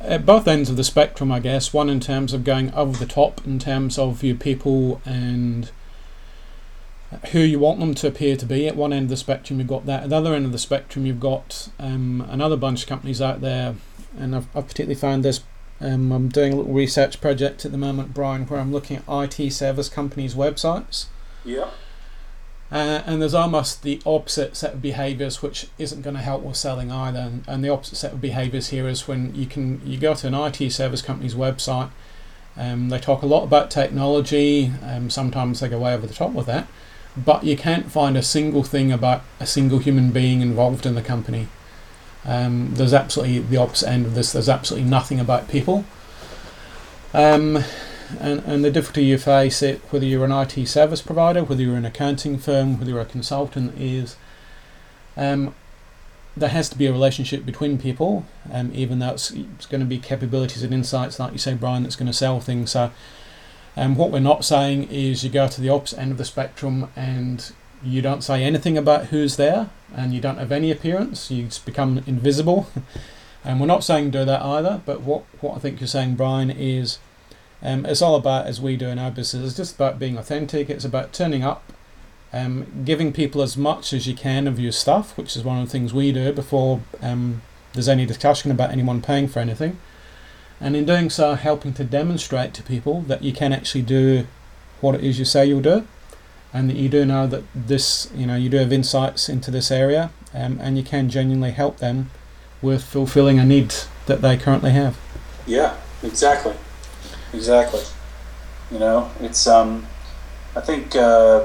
at 0.00 0.24
both 0.24 0.46
ends 0.46 0.70
of 0.70 0.76
the 0.76 0.84
spectrum, 0.84 1.30
I 1.32 1.40
guess. 1.40 1.72
One 1.72 1.90
in 1.90 2.00
terms 2.00 2.32
of 2.32 2.44
going 2.44 2.72
over 2.74 2.96
the 2.96 3.10
top, 3.10 3.46
in 3.46 3.58
terms 3.58 3.98
of 3.98 4.22
your 4.22 4.36
people 4.36 5.02
and 5.04 5.70
who 7.32 7.40
you 7.40 7.58
want 7.58 7.80
them 7.80 7.94
to 7.94 8.06
appear 8.06 8.36
to 8.36 8.46
be. 8.46 8.68
At 8.68 8.76
one 8.76 8.92
end 8.92 9.04
of 9.04 9.10
the 9.10 9.16
spectrum, 9.16 9.58
you've 9.58 9.68
got 9.68 9.86
that. 9.86 10.04
At 10.04 10.10
the 10.10 10.16
other 10.16 10.34
end 10.34 10.46
of 10.46 10.52
the 10.52 10.58
spectrum, 10.58 11.06
you've 11.06 11.20
got 11.20 11.68
um, 11.78 12.26
another 12.28 12.56
bunch 12.56 12.82
of 12.82 12.88
companies 12.88 13.20
out 13.20 13.40
there, 13.40 13.74
and 14.18 14.36
I've, 14.36 14.46
I've 14.54 14.68
particularly 14.68 14.94
found 14.94 15.24
this. 15.24 15.40
Um, 15.80 16.10
I'm 16.10 16.28
doing 16.28 16.52
a 16.52 16.56
little 16.56 16.72
research 16.72 17.20
project 17.20 17.64
at 17.64 17.72
the 17.72 17.78
moment, 17.78 18.12
Brian, 18.12 18.46
where 18.46 18.60
I'm 18.60 18.72
looking 18.72 18.96
at 18.96 19.04
IT 19.08 19.52
service 19.52 19.88
companies' 19.88 20.34
websites. 20.34 21.06
Yeah. 21.44 21.70
Uh, 22.70 23.02
and 23.06 23.22
there's 23.22 23.34
almost 23.34 23.82
the 23.82 24.00
opposite 24.04 24.54
set 24.54 24.74
of 24.74 24.82
behaviors 24.82 25.40
which 25.40 25.68
isn't 25.78 26.02
going 26.02 26.16
to 26.16 26.22
help 26.22 26.42
with 26.42 26.56
selling 26.56 26.92
either. 26.92 27.18
And, 27.18 27.44
and, 27.48 27.64
the 27.64 27.70
opposite 27.70 27.96
set 27.96 28.12
of 28.12 28.20
behaviors 28.20 28.68
here 28.68 28.86
is 28.86 29.08
when 29.08 29.34
you 29.34 29.46
can 29.46 29.80
you 29.86 29.98
go 29.98 30.14
to 30.14 30.26
an 30.26 30.34
IT 30.34 30.70
service 30.70 31.00
company's 31.00 31.34
website 31.34 31.90
um, 32.58 32.90
they 32.90 32.98
talk 32.98 33.22
a 33.22 33.26
lot 33.26 33.44
about 33.44 33.70
technology 33.70 34.70
um, 34.82 35.08
sometimes 35.08 35.60
they 35.60 35.68
go 35.68 35.78
way 35.78 35.94
over 35.94 36.06
the 36.06 36.12
top 36.12 36.32
with 36.32 36.44
that 36.44 36.68
but 37.24 37.44
you 37.44 37.56
can't 37.56 37.90
find 37.90 38.16
a 38.16 38.22
single 38.22 38.62
thing 38.62 38.92
about 38.92 39.22
a 39.40 39.46
single 39.46 39.78
human 39.78 40.10
being 40.10 40.40
involved 40.40 40.86
in 40.86 40.94
the 40.94 41.02
company. 41.02 41.48
Um, 42.24 42.74
there's 42.74 42.94
absolutely 42.94 43.40
the 43.40 43.56
opposite 43.56 43.88
end 43.88 44.06
of 44.06 44.14
this. 44.14 44.32
There's 44.32 44.48
absolutely 44.48 44.88
nothing 44.88 45.18
about 45.18 45.48
people. 45.48 45.84
Um, 47.14 47.64
and, 48.20 48.40
and 48.46 48.64
the 48.64 48.70
difficulty 48.70 49.04
you 49.04 49.18
face 49.18 49.62
it 49.62 49.80
whether 49.90 50.06
you're 50.06 50.24
an 50.24 50.32
IT 50.32 50.66
service 50.66 51.02
provider, 51.02 51.44
whether 51.44 51.62
you're 51.62 51.76
an 51.76 51.84
accounting 51.84 52.38
firm, 52.38 52.78
whether 52.78 52.90
you're 52.90 53.00
a 53.00 53.04
consultant 53.04 53.78
is 53.78 54.16
um, 55.16 55.54
there 56.36 56.48
has 56.50 56.68
to 56.68 56.78
be 56.78 56.86
a 56.86 56.92
relationship 56.92 57.44
between 57.44 57.78
people, 57.78 58.24
um, 58.52 58.70
even 58.74 58.98
though 58.98 59.10
it's, 59.10 59.30
it's, 59.30 59.66
going 59.66 59.80
to 59.80 59.86
be 59.86 59.98
capabilities 59.98 60.62
and 60.62 60.72
insights, 60.72 61.18
like 61.18 61.32
you 61.32 61.38
say, 61.38 61.54
Brian, 61.54 61.82
that's 61.82 61.96
going 61.96 62.06
to 62.06 62.12
sell 62.12 62.40
things. 62.40 62.70
So, 62.70 62.92
um, 63.76 63.96
what 63.96 64.10
we're 64.10 64.20
not 64.20 64.44
saying 64.44 64.88
is 64.90 65.24
you 65.24 65.30
go 65.30 65.48
to 65.48 65.60
the 65.60 65.68
opposite 65.68 65.98
end 65.98 66.12
of 66.12 66.18
the 66.18 66.24
spectrum 66.24 66.90
and 66.96 67.52
you 67.82 68.02
don't 68.02 68.22
say 68.22 68.42
anything 68.42 68.76
about 68.76 69.06
who's 69.06 69.36
there 69.36 69.70
and 69.94 70.12
you 70.12 70.20
don't 70.20 70.38
have 70.38 70.52
any 70.52 70.70
appearance, 70.70 71.30
you 71.30 71.48
become 71.64 72.02
invisible. 72.06 72.68
and 73.44 73.60
we're 73.60 73.66
not 73.66 73.84
saying 73.84 74.10
do 74.10 74.24
that 74.24 74.42
either, 74.42 74.82
but 74.84 75.02
what, 75.02 75.22
what 75.40 75.56
I 75.56 75.58
think 75.60 75.80
you're 75.80 75.88
saying, 75.88 76.16
Brian, 76.16 76.50
is 76.50 76.98
um, 77.62 77.84
it's 77.86 78.02
all 78.02 78.14
about, 78.14 78.46
as 78.46 78.60
we 78.60 78.76
do 78.76 78.86
in 78.86 78.98
our 78.98 79.10
business, 79.10 79.44
it's 79.44 79.56
just 79.56 79.74
about 79.74 79.98
being 79.98 80.16
authentic. 80.16 80.70
It's 80.70 80.84
about 80.84 81.12
turning 81.12 81.42
up, 81.42 81.72
um, 82.32 82.84
giving 82.84 83.12
people 83.12 83.42
as 83.42 83.56
much 83.56 83.92
as 83.92 84.06
you 84.06 84.14
can 84.14 84.46
of 84.46 84.60
your 84.60 84.72
stuff, 84.72 85.16
which 85.16 85.36
is 85.36 85.42
one 85.42 85.58
of 85.58 85.66
the 85.66 85.70
things 85.70 85.92
we 85.92 86.12
do 86.12 86.32
before 86.32 86.80
um, 87.02 87.42
there's 87.72 87.88
any 87.88 88.06
discussion 88.06 88.50
about 88.50 88.70
anyone 88.70 89.02
paying 89.02 89.28
for 89.28 89.40
anything. 89.40 89.78
And 90.60 90.74
in 90.74 90.84
doing 90.84 91.10
so, 91.10 91.34
helping 91.34 91.72
to 91.74 91.84
demonstrate 91.84 92.54
to 92.54 92.62
people 92.62 93.02
that 93.02 93.22
you 93.22 93.32
can 93.32 93.52
actually 93.52 93.82
do 93.82 94.26
what 94.80 94.94
it 94.94 95.04
is 95.04 95.18
you 95.18 95.24
say 95.24 95.46
you'll 95.46 95.60
do, 95.60 95.86
and 96.52 96.68
that 96.70 96.76
you 96.76 96.88
do 96.88 97.04
know 97.04 97.26
that 97.26 97.44
this, 97.54 98.10
you 98.14 98.26
know, 98.26 98.34
you 98.34 98.48
do 98.48 98.56
have 98.56 98.72
insights 98.72 99.28
into 99.28 99.50
this 99.50 99.70
area, 99.70 100.10
um, 100.34 100.58
and 100.60 100.76
you 100.76 100.82
can 100.82 101.08
genuinely 101.08 101.52
help 101.52 101.78
them 101.78 102.10
with 102.60 102.82
fulfilling 102.82 103.38
a 103.38 103.44
need 103.44 103.74
that 104.06 104.20
they 104.20 104.36
currently 104.36 104.72
have. 104.72 104.98
Yeah, 105.46 105.76
exactly. 106.02 106.54
Exactly. 107.32 107.82
You 108.70 108.78
know, 108.78 109.10
it's 109.20 109.46
um, 109.46 109.86
I 110.56 110.60
think 110.60 110.96
uh, 110.96 111.44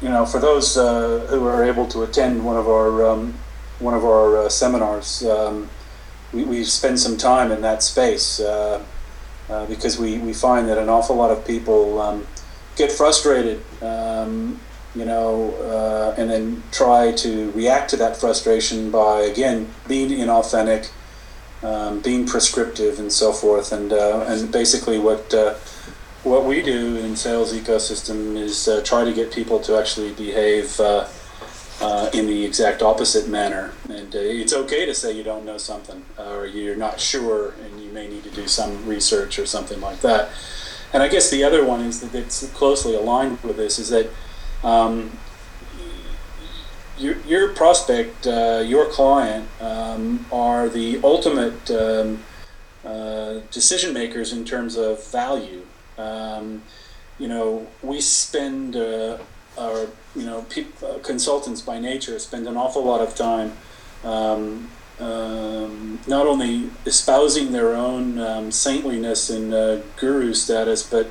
you 0.00 0.08
know 0.08 0.26
for 0.26 0.40
those 0.40 0.76
uh, 0.76 1.26
who 1.30 1.46
are 1.46 1.64
able 1.64 1.86
to 1.88 2.02
attend 2.02 2.44
one 2.44 2.56
of 2.56 2.68
our 2.68 3.06
um, 3.06 3.34
one 3.78 3.94
of 3.94 4.04
our 4.04 4.38
uh, 4.38 4.48
seminars, 4.48 5.24
um, 5.24 5.68
we, 6.32 6.44
we 6.44 6.64
spend 6.64 6.98
some 6.98 7.16
time 7.16 7.52
in 7.52 7.60
that 7.62 7.82
space 7.82 8.40
uh, 8.40 8.84
uh, 9.48 9.66
because 9.66 9.98
we, 9.98 10.18
we 10.18 10.32
find 10.32 10.68
that 10.68 10.78
an 10.78 10.88
awful 10.88 11.16
lot 11.16 11.30
of 11.30 11.46
people 11.46 12.00
um, 12.00 12.26
get 12.76 12.90
frustrated, 12.90 13.62
um, 13.82 14.60
you 14.94 15.04
know, 15.04 15.52
uh, 15.62 16.20
and 16.20 16.28
then 16.28 16.62
try 16.72 17.12
to 17.12 17.50
react 17.52 17.90
to 17.90 17.96
that 17.96 18.16
frustration 18.16 18.90
by 18.90 19.20
again 19.20 19.68
being 19.86 20.10
inauthentic 20.10 20.90
um, 21.62 22.00
being 22.00 22.26
prescriptive 22.26 22.98
and 22.98 23.12
so 23.12 23.32
forth. 23.32 23.72
And 23.72 23.92
uh, 23.92 24.24
and 24.28 24.50
basically 24.52 24.98
what 24.98 25.32
uh, 25.34 25.54
what 26.24 26.44
we 26.44 26.62
do 26.62 26.96
in 26.96 27.16
sales 27.16 27.52
ecosystem 27.52 28.36
is 28.36 28.68
uh, 28.68 28.82
try 28.84 29.04
to 29.04 29.12
get 29.12 29.32
people 29.32 29.58
to 29.60 29.78
actually 29.78 30.12
behave 30.14 30.78
uh, 30.80 31.06
uh, 31.80 32.10
in 32.12 32.26
the 32.26 32.44
exact 32.44 32.82
opposite 32.82 33.28
manner. 33.28 33.72
And 33.88 34.14
uh, 34.14 34.18
it's 34.18 34.52
okay 34.52 34.84
to 34.86 34.94
say 34.94 35.12
you 35.12 35.22
don't 35.22 35.44
know 35.44 35.58
something 35.58 36.04
or 36.18 36.46
you're 36.46 36.76
not 36.76 37.00
sure, 37.00 37.54
and 37.64 37.80
you 37.80 37.90
may 37.90 38.08
need 38.08 38.24
to 38.24 38.30
do 38.30 38.48
some 38.48 38.84
research 38.86 39.38
or 39.38 39.46
something 39.46 39.80
like 39.80 40.00
that. 40.00 40.30
And 40.92 41.02
I 41.02 41.08
guess 41.08 41.30
the 41.30 41.44
other 41.44 41.64
one 41.64 41.82
is 41.82 42.00
that 42.00 42.14
it's 42.14 42.48
closely 42.52 42.94
aligned 42.94 43.40
with 43.42 43.56
this 43.56 43.78
is 43.78 43.90
that 43.90 44.08
um, 44.64 45.18
your, 46.98 47.18
your 47.20 47.48
prospect, 47.54 48.26
uh, 48.26 48.62
your 48.66 48.86
client, 48.86 49.48
um, 49.60 50.26
are 50.32 50.68
the 50.68 51.00
ultimate 51.02 51.70
um, 51.70 52.22
uh, 52.84 53.40
decision 53.50 53.92
makers 53.92 54.32
in 54.32 54.44
terms 54.44 54.76
of 54.76 55.04
value. 55.06 55.62
Um, 55.96 56.62
you 57.18 57.28
know, 57.28 57.66
we 57.82 58.00
spend, 58.00 58.76
uh, 58.76 59.18
our, 59.58 59.86
you 60.14 60.24
know, 60.24 60.42
pe- 60.48 60.66
uh, 60.84 60.98
consultants 61.02 61.60
by 61.60 61.78
nature 61.80 62.18
spend 62.18 62.46
an 62.46 62.56
awful 62.56 62.84
lot 62.84 63.00
of 63.00 63.14
time 63.16 63.52
um, 64.04 64.70
um, 65.00 65.98
not 66.06 66.26
only 66.26 66.70
espousing 66.86 67.52
their 67.52 67.74
own 67.74 68.18
um, 68.18 68.50
saintliness 68.50 69.30
and 69.30 69.54
uh, 69.54 69.78
guru 69.96 70.34
status, 70.34 70.82
but 70.82 71.10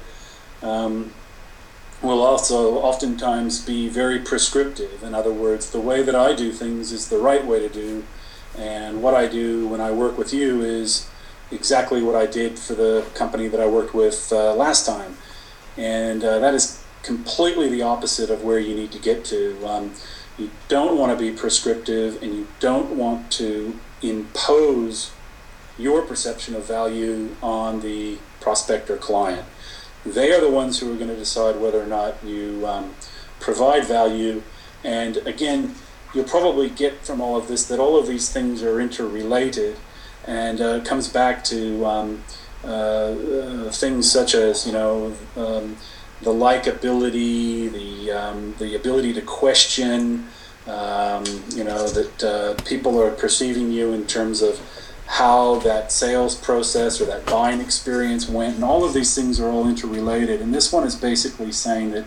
will 2.01 2.21
also 2.21 2.79
oftentimes 2.79 3.65
be 3.65 3.89
very 3.89 4.19
prescriptive. 4.19 5.03
In 5.03 5.15
other 5.15 5.33
words, 5.33 5.71
the 5.71 5.79
way 5.79 6.03
that 6.03 6.15
I 6.15 6.35
do 6.35 6.51
things 6.51 6.91
is 6.91 7.09
the 7.09 7.17
right 7.17 7.45
way 7.45 7.59
to 7.59 7.69
do, 7.69 8.03
and 8.57 9.01
what 9.01 9.13
I 9.13 9.27
do 9.27 9.67
when 9.67 9.81
I 9.81 9.91
work 9.91 10.17
with 10.17 10.33
you 10.33 10.61
is 10.61 11.09
exactly 11.51 12.01
what 12.01 12.15
I 12.15 12.25
did 12.25 12.59
for 12.59 12.75
the 12.75 13.05
company 13.13 13.47
that 13.47 13.59
I 13.59 13.67
worked 13.67 13.93
with 13.93 14.31
uh, 14.31 14.53
last 14.53 14.85
time. 14.85 15.17
And 15.77 16.23
uh, 16.23 16.39
that 16.39 16.53
is 16.53 16.83
completely 17.03 17.69
the 17.69 17.83
opposite 17.83 18.29
of 18.29 18.43
where 18.43 18.59
you 18.59 18.75
need 18.75 18.91
to 18.91 18.99
get 18.99 19.23
to. 19.25 19.65
Um, 19.65 19.93
you 20.37 20.51
don't 20.67 20.97
want 20.97 21.17
to 21.17 21.17
be 21.17 21.35
prescriptive 21.35 22.21
and 22.21 22.33
you 22.33 22.47
don't 22.59 22.95
want 22.95 23.31
to 23.33 23.79
impose 24.01 25.11
your 25.77 26.01
perception 26.01 26.55
of 26.55 26.65
value 26.65 27.35
on 27.41 27.81
the 27.81 28.17
prospect 28.41 28.89
or 28.89 28.97
client. 28.97 29.45
They 30.11 30.31
are 30.31 30.41
the 30.41 30.49
ones 30.49 30.79
who 30.79 30.93
are 30.93 30.95
going 30.95 31.09
to 31.09 31.15
decide 31.15 31.59
whether 31.59 31.81
or 31.81 31.87
not 31.87 32.23
you 32.23 32.65
um, 32.67 32.95
provide 33.39 33.85
value. 33.85 34.43
And 34.83 35.17
again, 35.17 35.75
you'll 36.13 36.25
probably 36.25 36.69
get 36.69 37.05
from 37.05 37.21
all 37.21 37.35
of 37.35 37.47
this 37.47 37.67
that 37.67 37.79
all 37.79 37.97
of 37.97 38.07
these 38.07 38.29
things 38.29 38.63
are 38.63 38.79
interrelated 38.79 39.77
and 40.27 40.59
uh, 40.59 40.75
it 40.75 40.85
comes 40.85 41.07
back 41.07 41.43
to 41.45 41.85
um, 41.85 42.23
uh, 42.63 42.67
uh, 42.67 43.71
things 43.71 44.11
such 44.11 44.35
as, 44.35 44.67
you 44.67 44.73
know, 44.73 45.15
um, 45.37 45.77
the 46.21 46.31
likability, 46.31 47.71
the, 47.71 48.11
um, 48.11 48.53
the 48.59 48.75
ability 48.75 49.13
to 49.13 49.21
question, 49.21 50.27
um, 50.67 51.23
you 51.55 51.63
know, 51.63 51.87
that 51.87 52.23
uh, 52.23 52.53
people 52.65 53.01
are 53.01 53.11
perceiving 53.11 53.71
you 53.71 53.93
in 53.93 54.05
terms 54.05 54.41
of 54.41 54.59
how 55.07 55.55
that 55.59 55.91
sales 55.91 56.35
process 56.35 56.99
or 56.99 57.05
that 57.05 57.25
buying 57.25 57.61
experience 57.61 58.27
went, 58.27 58.55
and 58.55 58.63
all 58.63 58.83
of 58.83 58.93
these 58.93 59.15
things 59.15 59.39
are 59.39 59.49
all 59.49 59.67
interrelated. 59.67 60.41
And 60.41 60.53
this 60.53 60.71
one 60.71 60.85
is 60.85 60.95
basically 60.95 61.51
saying 61.51 61.91
that 61.91 62.05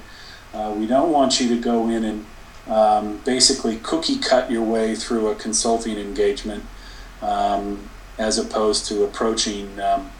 uh, 0.53 0.75
we 0.77 0.87
don't 0.87 1.11
want 1.11 1.41
you 1.41 1.49
to 1.49 1.61
go 1.61 1.89
in 1.89 2.05
and 2.05 2.27
um, 2.67 3.19
basically 3.25 3.77
cookie 3.77 4.19
cut 4.19 4.51
your 4.51 4.63
way 4.63 4.95
through 4.95 5.29
a 5.29 5.35
consulting 5.35 5.99
engagement 5.99 6.65
um, 7.23 7.89
as 8.19 8.39
opposed 8.39 8.87
to 8.87 9.03
approaching 9.03 9.81
um, 9.81 10.11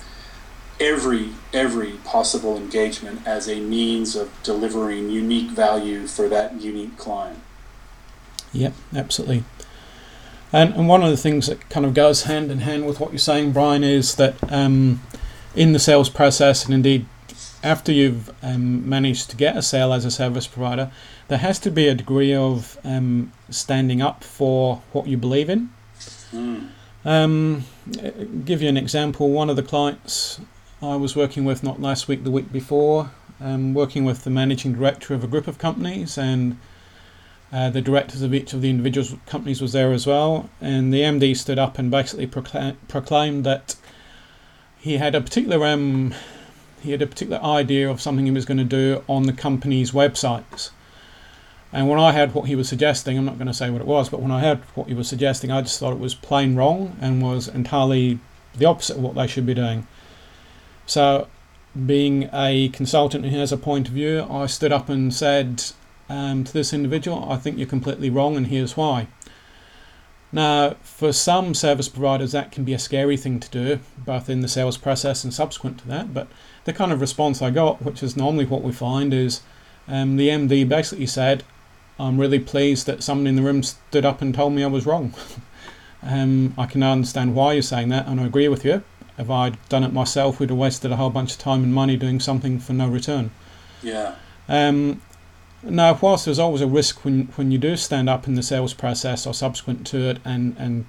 every 0.81 1.31
every 1.53 1.93
possible 2.05 2.57
engagement 2.57 3.21
as 3.27 3.49
a 3.49 3.61
means 3.61 4.17
of 4.17 4.31
delivering 4.43 5.11
unique 5.11 5.51
value 5.51 6.07
for 6.07 6.29
that 6.29 6.61
unique 6.61 6.97
client. 6.97 7.39
Yep, 8.53 8.73
absolutely. 8.97 9.45
And, 10.53 10.75
and 10.75 10.89
one 10.89 11.03
of 11.03 11.11
the 11.11 11.17
things 11.17 11.47
that 11.47 11.69
kind 11.69 11.87
of 11.87 11.95
goes 11.95 12.25
hand 12.25 12.51
in 12.51 12.61
hand 12.61 12.87
with 12.87 12.99
what 13.01 13.13
you're 13.13 13.19
saying, 13.19 13.53
Brian, 13.53 13.85
is 13.85 14.17
that 14.17 14.35
um, 14.53 15.01
in 15.55 15.73
the 15.73 15.79
sales 15.79 16.09
process, 16.09 16.65
and 16.65 16.75
indeed 16.75 17.07
after 17.63 17.93
you've 17.93 18.33
um, 18.43 18.89
managed 18.89 19.31
to 19.31 19.37
get 19.37 19.57
a 19.57 19.63
sale 19.63 19.93
as 19.93 20.05
a 20.05 20.11
service 20.11 20.47
provider, 20.47 20.91
there 21.29 21.39
has 21.39 21.59
to 21.61 21.71
be 21.71 21.89
a 21.89 21.95
degree 21.95 22.35
of 22.35 22.79
um, 22.85 23.33
standing 23.51 24.03
up 24.03 24.25
for 24.25 24.83
what 24.93 25.07
you 25.07 25.17
believe 25.17 25.49
in. 25.49 25.71
Mm. 26.33 26.69
Um, 27.05 27.65
give 28.45 28.63
you 28.63 28.69
an 28.69 28.77
example. 28.77 29.31
One 29.31 29.51
of 29.51 29.57
the 29.57 29.63
clients 29.63 30.41
I 30.83 30.97
was 30.97 31.15
working 31.15 31.45
with, 31.45 31.63
not 31.63 31.81
last 31.81 32.09
week, 32.09 32.25
the 32.25 32.31
week 32.31 32.51
before, 32.53 33.11
um, 33.41 33.75
working 33.75 34.05
with 34.05 34.25
the 34.25 34.31
managing 34.31 34.75
director 34.75 35.15
of 35.15 35.23
a 35.23 35.27
group 35.27 35.47
of 35.47 35.59
companies, 35.59 36.19
and 36.19 36.59
uh, 37.53 37.71
the 37.71 37.81
directors 37.81 38.23
of 38.23 38.33
each 38.33 38.53
of 38.53 38.63
the 38.63 38.71
individual 38.71 39.19
companies 39.27 39.61
was 39.61 39.73
there 39.73 39.93
as 39.93 40.07
well, 40.07 40.49
and 40.61 40.93
the 40.93 41.01
MD 41.01 41.37
stood 41.37 41.59
up 41.59 41.79
and 41.79 41.91
basically 41.91 42.27
procla- 42.27 42.77
proclaimed 42.87 43.45
that 43.45 43.77
he 44.79 44.97
had 44.99 45.15
a 45.15 45.21
particular 45.21 45.67
um, 45.67 46.15
he 46.83 46.93
had 46.93 47.03
a 47.03 47.07
particular 47.07 47.43
idea 47.43 47.91
of 47.91 48.01
something 48.01 48.25
he 48.25 48.31
was 48.31 48.45
going 48.45 48.59
to 48.59 48.65
do 48.65 49.05
on 49.09 49.25
the 49.25 49.33
company's 49.33 49.91
websites. 49.91 50.71
And 51.73 51.89
when 51.89 52.01
I 52.01 52.13
heard 52.13 52.35
what 52.35 52.47
he 52.47 52.57
was 52.57 52.69
suggesting, 52.69 53.17
I'm 53.17 53.25
not 53.25 53.37
going 53.37 53.47
to 53.47 53.55
say 53.55 53.71
what 53.71 53.81
it 53.81 53.87
was, 53.87 54.09
but 54.09 54.21
when 54.21 54.33
I 54.33 54.41
heard 54.41 54.59
what 54.75 54.89
he 54.89 54.95
was 54.95 55.09
suggesting, 55.09 55.51
I 55.51 55.63
just 55.63 55.79
thought 55.79 55.93
it 55.93 56.01
was 56.01 56.15
plain 56.15 56.57
wrong 56.57 56.97
and 57.01 57.23
was 57.23 57.47
entirely 57.47 58.19
the 58.57 58.65
opposite 58.65 58.97
of 58.97 59.03
what 59.03 59.15
they 59.15 59.27
should 59.27 59.47
be 59.47 59.55
doing. 59.55 59.87
So, 60.87 61.29
being 61.87 62.29
a 62.33 62.71
consultant 62.71 63.27
who 63.27 63.39
has 63.39 63.53
a 63.53 63.57
point 63.57 63.87
of 63.87 63.95
view, 63.95 64.27
I 64.29 64.47
stood 64.47 64.73
up 64.73 64.89
and 64.89 65.15
said, 65.15 65.63
um, 66.11 66.43
to 66.43 66.53
this 66.53 66.73
individual, 66.73 67.31
I 67.31 67.37
think 67.37 67.57
you're 67.57 67.69
completely 67.69 68.11
wrong, 68.11 68.37
and 68.37 68.49
here's 68.49 68.77
why. 68.77 69.07
Now, 70.33 70.75
for 70.83 71.13
some 71.13 71.55
service 71.55 71.89
providers, 71.89 72.33
that 72.33 72.51
can 72.51 72.65
be 72.65 72.75
a 72.75 72.81
scary 72.81 73.17
thing 73.17 73.39
to 73.39 73.49
do, 73.49 73.81
both 74.05 74.29
in 74.29 74.41
the 74.41 74.49
sales 74.49 74.77
process 74.77 75.23
and 75.23 75.33
subsequent 75.33 75.79
to 75.79 75.89
that. 75.89 76.13
But 76.13 76.27
the 76.65 76.73
kind 76.73 76.91
of 76.91 77.01
response 77.01 77.41
I 77.41 77.51
got, 77.51 77.83
which 77.83 78.03
is 78.03 78.17
normally 78.17 78.45
what 78.45 78.63
we 78.63 78.73
find, 78.73 79.15
is 79.15 79.43
um, 79.87 80.17
the 80.17 80.29
MD 80.29 80.69
basically 80.69 81.07
said, 81.07 81.45
I'm 81.99 82.19
really 82.19 82.41
pleased 82.41 82.87
that 82.87 83.05
someone 83.05 83.29
in 83.29 83.37
the 83.37 83.43
room 83.43 83.63
stood 83.63 84.05
up 84.05 84.21
and 84.21 84.35
told 84.35 84.53
me 84.53 84.65
I 84.65 84.69
was 84.69 84.87
wrong. 84.87 85.15
um, 86.03 86.55
I 86.59 86.67
can 86.67 86.83
understand 86.83 87.37
why 87.37 87.53
you're 87.53 87.63
saying 87.63 87.91
that, 87.91 88.09
and 88.09 88.21
I 88.21 88.27
agree 88.27 88.49
with 88.49 88.65
you. 88.65 88.83
If 89.17 89.31
I'd 89.31 89.59
done 89.69 89.85
it 89.85 89.93
myself, 89.93 90.41
we'd 90.41 90.51
have 90.51 90.59
wasted 90.59 90.91
a 90.91 90.97
whole 90.97 91.11
bunch 91.11 91.35
of 91.35 91.39
time 91.39 91.63
and 91.63 91.73
money 91.73 91.97
doing 91.97 92.19
something 92.19 92.59
for 92.59 92.73
no 92.73 92.89
return. 92.89 93.31
Yeah. 93.81 94.17
Um, 94.49 95.03
now, 95.63 95.99
whilst 96.01 96.25
there's 96.25 96.39
always 96.39 96.61
a 96.61 96.67
risk 96.67 97.05
when, 97.05 97.27
when 97.37 97.51
you 97.51 97.59
do 97.59 97.77
stand 97.77 98.09
up 98.09 98.27
in 98.27 98.35
the 98.35 98.43
sales 98.43 98.73
process 98.73 99.27
or 99.27 99.35
subsequent 99.35 99.87
to 99.89 100.09
it 100.09 100.19
and, 100.25 100.57
and 100.59 100.87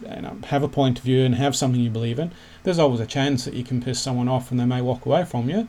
you 0.00 0.22
know, 0.22 0.38
have 0.44 0.62
a 0.62 0.68
point 0.68 0.98
of 0.98 1.04
view 1.04 1.24
and 1.24 1.34
have 1.34 1.54
something 1.54 1.80
you 1.80 1.90
believe 1.90 2.18
in, 2.18 2.32
there's 2.62 2.78
always 2.78 3.00
a 3.00 3.06
chance 3.06 3.44
that 3.44 3.54
you 3.54 3.64
can 3.64 3.82
piss 3.82 4.00
someone 4.00 4.28
off 4.28 4.50
and 4.50 4.58
they 4.58 4.64
may 4.64 4.80
walk 4.80 5.04
away 5.04 5.24
from 5.24 5.50
you. 5.50 5.68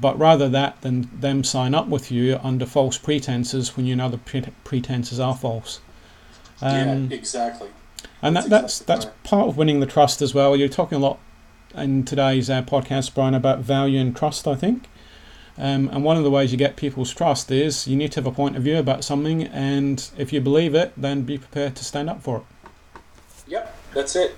But 0.00 0.18
rather 0.18 0.48
that 0.48 0.80
than 0.80 1.08
them 1.20 1.44
sign 1.44 1.74
up 1.74 1.86
with 1.86 2.10
you 2.10 2.40
under 2.42 2.66
false 2.66 2.98
pretenses 2.98 3.76
when 3.76 3.86
you 3.86 3.94
know 3.94 4.08
the 4.08 4.50
pretenses 4.64 5.20
are 5.20 5.36
false. 5.36 5.80
Um, 6.60 7.08
yeah, 7.10 7.16
exactly. 7.16 7.68
And 8.20 8.34
that's 8.34 8.46
that, 8.46 8.62
that's 8.62 8.80
exactly 8.80 8.94
that's 8.94 9.06
right. 9.06 9.24
part 9.24 9.48
of 9.48 9.56
winning 9.56 9.80
the 9.80 9.86
trust 9.86 10.22
as 10.22 10.34
well. 10.34 10.56
You're 10.56 10.68
talking 10.68 10.96
a 10.96 11.00
lot 11.00 11.20
in 11.74 12.04
today's 12.04 12.48
uh, 12.48 12.62
podcast, 12.62 13.14
Brian, 13.14 13.34
about 13.34 13.60
value 13.60 14.00
and 14.00 14.16
trust. 14.16 14.48
I 14.48 14.54
think. 14.54 14.88
Um, 15.58 15.88
and 15.92 16.02
one 16.02 16.16
of 16.16 16.24
the 16.24 16.30
ways 16.30 16.50
you 16.50 16.58
get 16.58 16.76
people's 16.76 17.12
trust 17.12 17.50
is 17.50 17.86
you 17.86 17.96
need 17.96 18.12
to 18.12 18.20
have 18.20 18.26
a 18.26 18.32
point 18.32 18.56
of 18.56 18.62
view 18.62 18.78
about 18.78 19.04
something, 19.04 19.44
and 19.44 20.08
if 20.16 20.32
you 20.32 20.40
believe 20.40 20.74
it, 20.74 20.92
then 20.96 21.22
be 21.22 21.38
prepared 21.38 21.76
to 21.76 21.84
stand 21.84 22.08
up 22.08 22.22
for 22.22 22.38
it. 22.38 22.44
Yep, 23.48 23.76
that's 23.94 24.16
it. 24.16 24.34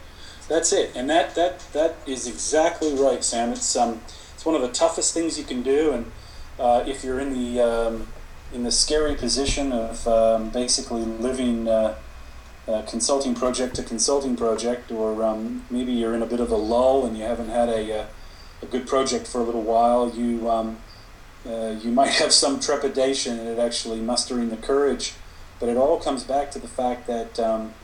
That's 0.48 0.72
it, 0.72 0.92
and 0.94 1.08
that 1.08 1.34
that 1.36 1.60
that 1.72 1.96
is 2.06 2.26
exactly 2.26 2.94
right, 2.94 3.24
Sam. 3.24 3.52
It's 3.52 3.76
um, 3.76 4.02
it's 4.34 4.44
one 4.44 4.54
of 4.54 4.62
the 4.62 4.68
toughest 4.68 5.14
things 5.14 5.38
you 5.38 5.44
can 5.44 5.62
do, 5.62 5.92
and 5.92 6.12
uh, 6.58 6.84
if 6.86 7.04
you're 7.04 7.20
in 7.20 7.32
the 7.32 7.60
um, 7.60 8.08
in 8.52 8.64
the 8.64 8.72
scary 8.72 9.14
position 9.14 9.72
of 9.72 10.06
um, 10.06 10.50
basically 10.50 11.02
living 11.02 11.68
uh, 12.66 12.82
consulting 12.86 13.34
project 13.34 13.74
to 13.76 13.82
consulting 13.82 14.36
project, 14.36 14.90
or 14.90 15.22
um, 15.22 15.64
maybe 15.70 15.92
you're 15.92 16.14
in 16.14 16.22
a 16.22 16.26
bit 16.26 16.40
of 16.40 16.50
a 16.50 16.56
lull 16.56 17.04
and 17.04 17.16
you 17.16 17.24
haven't 17.24 17.48
had 17.48 17.68
a, 17.68 18.00
uh, 18.00 18.06
a 18.62 18.66
good 18.66 18.86
project 18.86 19.26
for 19.26 19.40
a 19.40 19.44
little 19.44 19.62
while, 19.62 20.10
you 20.10 20.50
um, 20.50 20.78
uh, 21.46 21.74
you 21.82 21.90
might 21.90 22.10
have 22.10 22.32
some 22.32 22.60
trepidation 22.60 23.38
it 23.38 23.58
actually 23.58 24.00
mustering 24.00 24.50
the 24.50 24.56
courage, 24.56 25.14
but 25.60 25.68
it 25.68 25.76
all 25.76 25.98
comes 26.00 26.24
back 26.24 26.50
to 26.52 26.58
the 26.58 26.68
fact 26.68 27.06
that 27.06 27.38
um, 27.38 27.74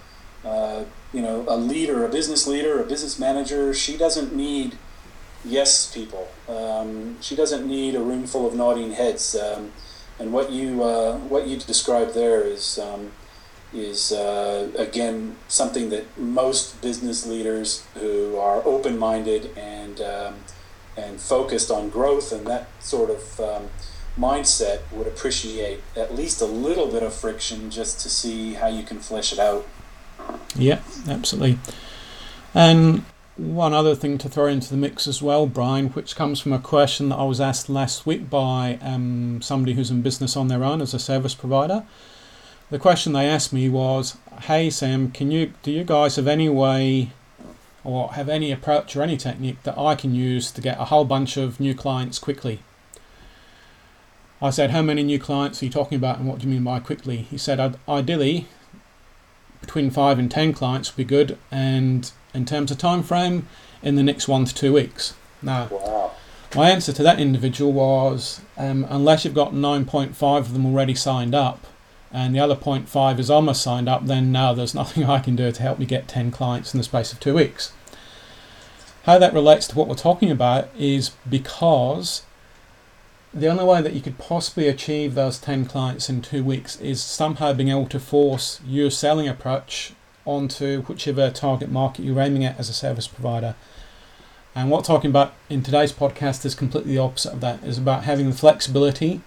uh, 0.45 0.85
you 1.13 1.23
know 1.23 1.45
a 1.49 1.57
leader, 1.57 2.05
a 2.05 2.09
business 2.09 2.47
leader, 2.47 2.81
a 2.81 2.87
business 2.87 3.19
manager, 3.19 3.75
she 3.75 3.97
doesn't 3.97 4.35
need 4.35 4.77
yes 5.45 5.93
people. 5.93 6.29
Um, 6.49 7.21
she 7.21 7.37
doesn't 7.37 7.67
need 7.67 7.95
a 7.95 8.01
room 8.01 8.27
full 8.27 8.47
of 8.47 8.55
nodding 8.55 8.93
heads. 8.93 9.37
Um, 9.37 9.73
and 10.19 10.33
what 10.33 10.51
you 10.53 10.83
uh, 10.83 11.17
what 11.19 11.47
you 11.47 11.57
described 11.57 12.15
there 12.15 12.43
is 12.43 12.79
um, 12.79 13.13
is 13.73 14.13
uh, 14.13 14.71
again 14.77 15.37
something 15.49 15.91
that 15.91 16.19
most 16.19 16.81
business 16.83 17.27
leaders 17.27 17.87
who 17.95 18.37
are 18.37 18.63
open 18.67 18.99
minded 18.99 19.57
and 19.57 20.01
um, 20.01 20.35
and 21.01 21.21
focused 21.21 21.71
on 21.71 21.89
growth 21.89 22.33
and 22.33 22.47
that 22.47 22.67
sort 22.81 23.11
of 23.11 23.41
um, 23.41 23.69
mindset 24.19 24.81
would 24.93 25.07
appreciate 25.07 25.81
at 25.97 26.15
least 26.15 26.41
a 26.41 26.47
little 26.47 26.87
bit 26.87 27.03
of 27.03 27.15
friction 27.15 27.71
just 27.71 28.01
to 28.01 28.09
see 28.09 28.55
how 28.55 28.67
you 28.67 28.83
can 28.83 28.99
flesh 28.99 29.33
it 29.33 29.39
out. 29.39 29.67
Yeah, 30.55 30.81
absolutely. 31.09 31.59
And 32.55 33.05
one 33.37 33.73
other 33.73 33.95
thing 33.95 34.19
to 34.19 34.29
throw 34.29 34.47
into 34.47 34.69
the 34.69 34.77
mix 34.77 35.07
as 35.07 35.23
well, 35.23 35.47
Brian, 35.47 35.89
which 35.91 36.15
comes 36.15 36.41
from 36.41 36.53
a 36.53 36.59
question 36.59 37.09
that 37.09 37.17
I 37.17 37.25
was 37.25 37.41
asked 37.41 37.71
last 37.71 38.05
week 38.05 38.29
by 38.29 38.79
um, 38.83 39.41
somebody 39.41 39.75
who's 39.75 39.91
in 39.91 40.03
business 40.03 40.37
on 40.37 40.49
their 40.49 40.63
own 40.63 40.83
as 40.83 40.93
a 40.93 40.99
service 40.99 41.35
provider. 41.35 41.85
The 42.71 42.79
question 42.79 43.13
they 43.13 43.27
asked 43.27 43.53
me 43.53 43.69
was, 43.69 44.17
"Hey 44.43 44.71
Sam, 44.71 45.11
can 45.11 45.31
you 45.31 45.53
do 45.63 45.73
you 45.73 45.83
guys 45.83 46.17
have 46.17 46.29
any 46.29 46.49
way 46.49 47.11
or 47.85 48.13
have 48.13 48.29
any 48.29 48.53
approach 48.53 48.95
or 48.95 49.03
any 49.03 49.17
technique 49.17 49.63
that 49.63 49.79
I 49.79 49.95
can 49.95 50.15
use 50.15 50.51
to 50.53 50.61
get 50.61 50.79
a 50.79 50.87
whole 50.87 51.05
bunch 51.05 51.37
of 51.37 51.61
new 51.61 51.75
clients 51.75 52.19
quickly. 52.19 52.61
I 54.43 54.51
said, 54.51 54.71
How 54.71 54.83
many 54.83 55.03
new 55.03 55.19
clients 55.19 55.63
are 55.63 55.67
you 55.67 55.71
talking 55.71 55.97
about 55.97 56.19
and 56.19 56.29
what 56.29 56.39
do 56.39 56.47
you 56.47 56.53
mean 56.53 56.65
by 56.65 56.81
quickly? 56.81 57.19
He 57.19 57.39
said, 57.39 57.77
Ideally, 57.89 58.47
between 59.61 59.91
five 59.91 60.19
and 60.19 60.31
ten 60.31 60.53
clients 60.53 60.91
would 60.91 60.97
be 60.97 61.09
good. 61.09 61.39
And 61.51 62.11
in 62.33 62.45
terms 62.45 62.71
of 62.71 62.79
time 62.79 63.03
frame, 63.03 63.49
in 63.83 63.97
the 63.97 64.03
next 64.03 64.29
one 64.29 64.45
to 64.45 64.55
two 64.55 64.73
weeks. 64.73 65.15
Now, 65.43 65.69
Wow. 65.71 66.13
my 66.55 66.71
answer 66.71 66.93
to 66.93 67.03
that 67.03 67.19
individual 67.19 67.73
was 67.73 68.41
um, 68.59 68.87
unless 68.89 69.25
you've 69.25 69.35
got 69.35 69.53
9.5 69.53 70.39
of 70.39 70.53
them 70.53 70.67
already 70.67 70.95
signed 70.95 71.35
up 71.35 71.67
and 72.13 72.35
the 72.35 72.41
other 72.41 72.57
0.5 72.57 73.19
is 73.19 73.31
almost 73.31 73.63
signed 73.63 73.89
up, 73.89 74.07
then 74.07 74.33
no, 74.33 74.55
there's 74.55 74.75
nothing 74.83 75.05
I 75.05 75.21
can 75.21 75.37
do 75.37 75.51
to 75.53 75.63
help 75.63 75.79
me 75.79 75.87
get 75.87 76.09
10 76.09 76.31
clients 76.31 76.75
in 76.75 76.79
the 76.79 76.85
space 76.85 77.13
of 77.13 77.21
two 77.21 77.35
weeks. 77.35 77.73
How 79.05 79.19
that 79.19 79.33
relates 79.33 79.67
to 79.69 79.79
what 79.79 79.89
we're 79.89 79.95
talking 79.95 80.31
about 80.31 80.69
is 80.77 81.11
because 81.29 82.23
the 83.33 83.47
only 83.47 83.65
way 83.65 83.81
that 83.81 83.95
you 83.95 84.01
could 84.01 84.19
possibly 84.19 84.69
achieve 84.69 85.15
those 85.15 85.39
10 85.39 85.67
clients 85.67 86.11
in 86.11 86.21
two 86.21 86.45
weeks 86.45 86.77
is 86.81 87.03
somehow 87.03 87.53
being 87.53 87.71
able 87.71 87.87
to 87.87 88.01
force 88.01 88.61
your 88.67 88.91
selling 88.91 89.29
approach 89.29 89.93
onto 90.27 90.83
whichever 90.83 91.31
target 91.31 91.71
market 91.71 92.05
you're 92.05 92.21
aiming 92.21 92.45
at 92.45 92.59
as 92.59 92.69
a 92.69 92.75
service 92.75 93.09
provider. 93.09 93.55
And 94.55 94.69
what 94.69 94.79
we're 94.79 94.95
talking 94.95 95.11
about 95.11 95.33
in 95.49 95.63
today's 95.63 95.93
podcast 95.93 96.45
is 96.45 96.55
completely 96.55 96.93
the 96.93 96.99
opposite 96.99 97.33
of 97.33 97.41
that. 97.41 97.63
Is 97.63 97.79
about 97.79 98.05
having 98.05 98.29
the 98.29 98.37
flexibility 98.37 99.23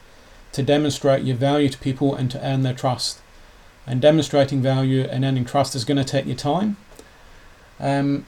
to 0.54 0.64
demonstrate 0.64 1.24
your 1.24 1.36
value 1.36 1.70
to 1.70 1.78
people 1.78 2.16
and 2.16 2.32
to 2.32 2.46
earn 2.46 2.62
their 2.62 2.74
trust. 2.74 3.20
And 3.86 4.02
demonstrating 4.02 4.62
value 4.62 5.02
and 5.02 5.26
earning 5.26 5.46
trust 5.46 5.76
is 5.76 5.84
going 5.84 5.98
to 5.98 6.06
take 6.06 6.26
your 6.26 6.38
time. 6.38 6.78
Um, 7.80 8.26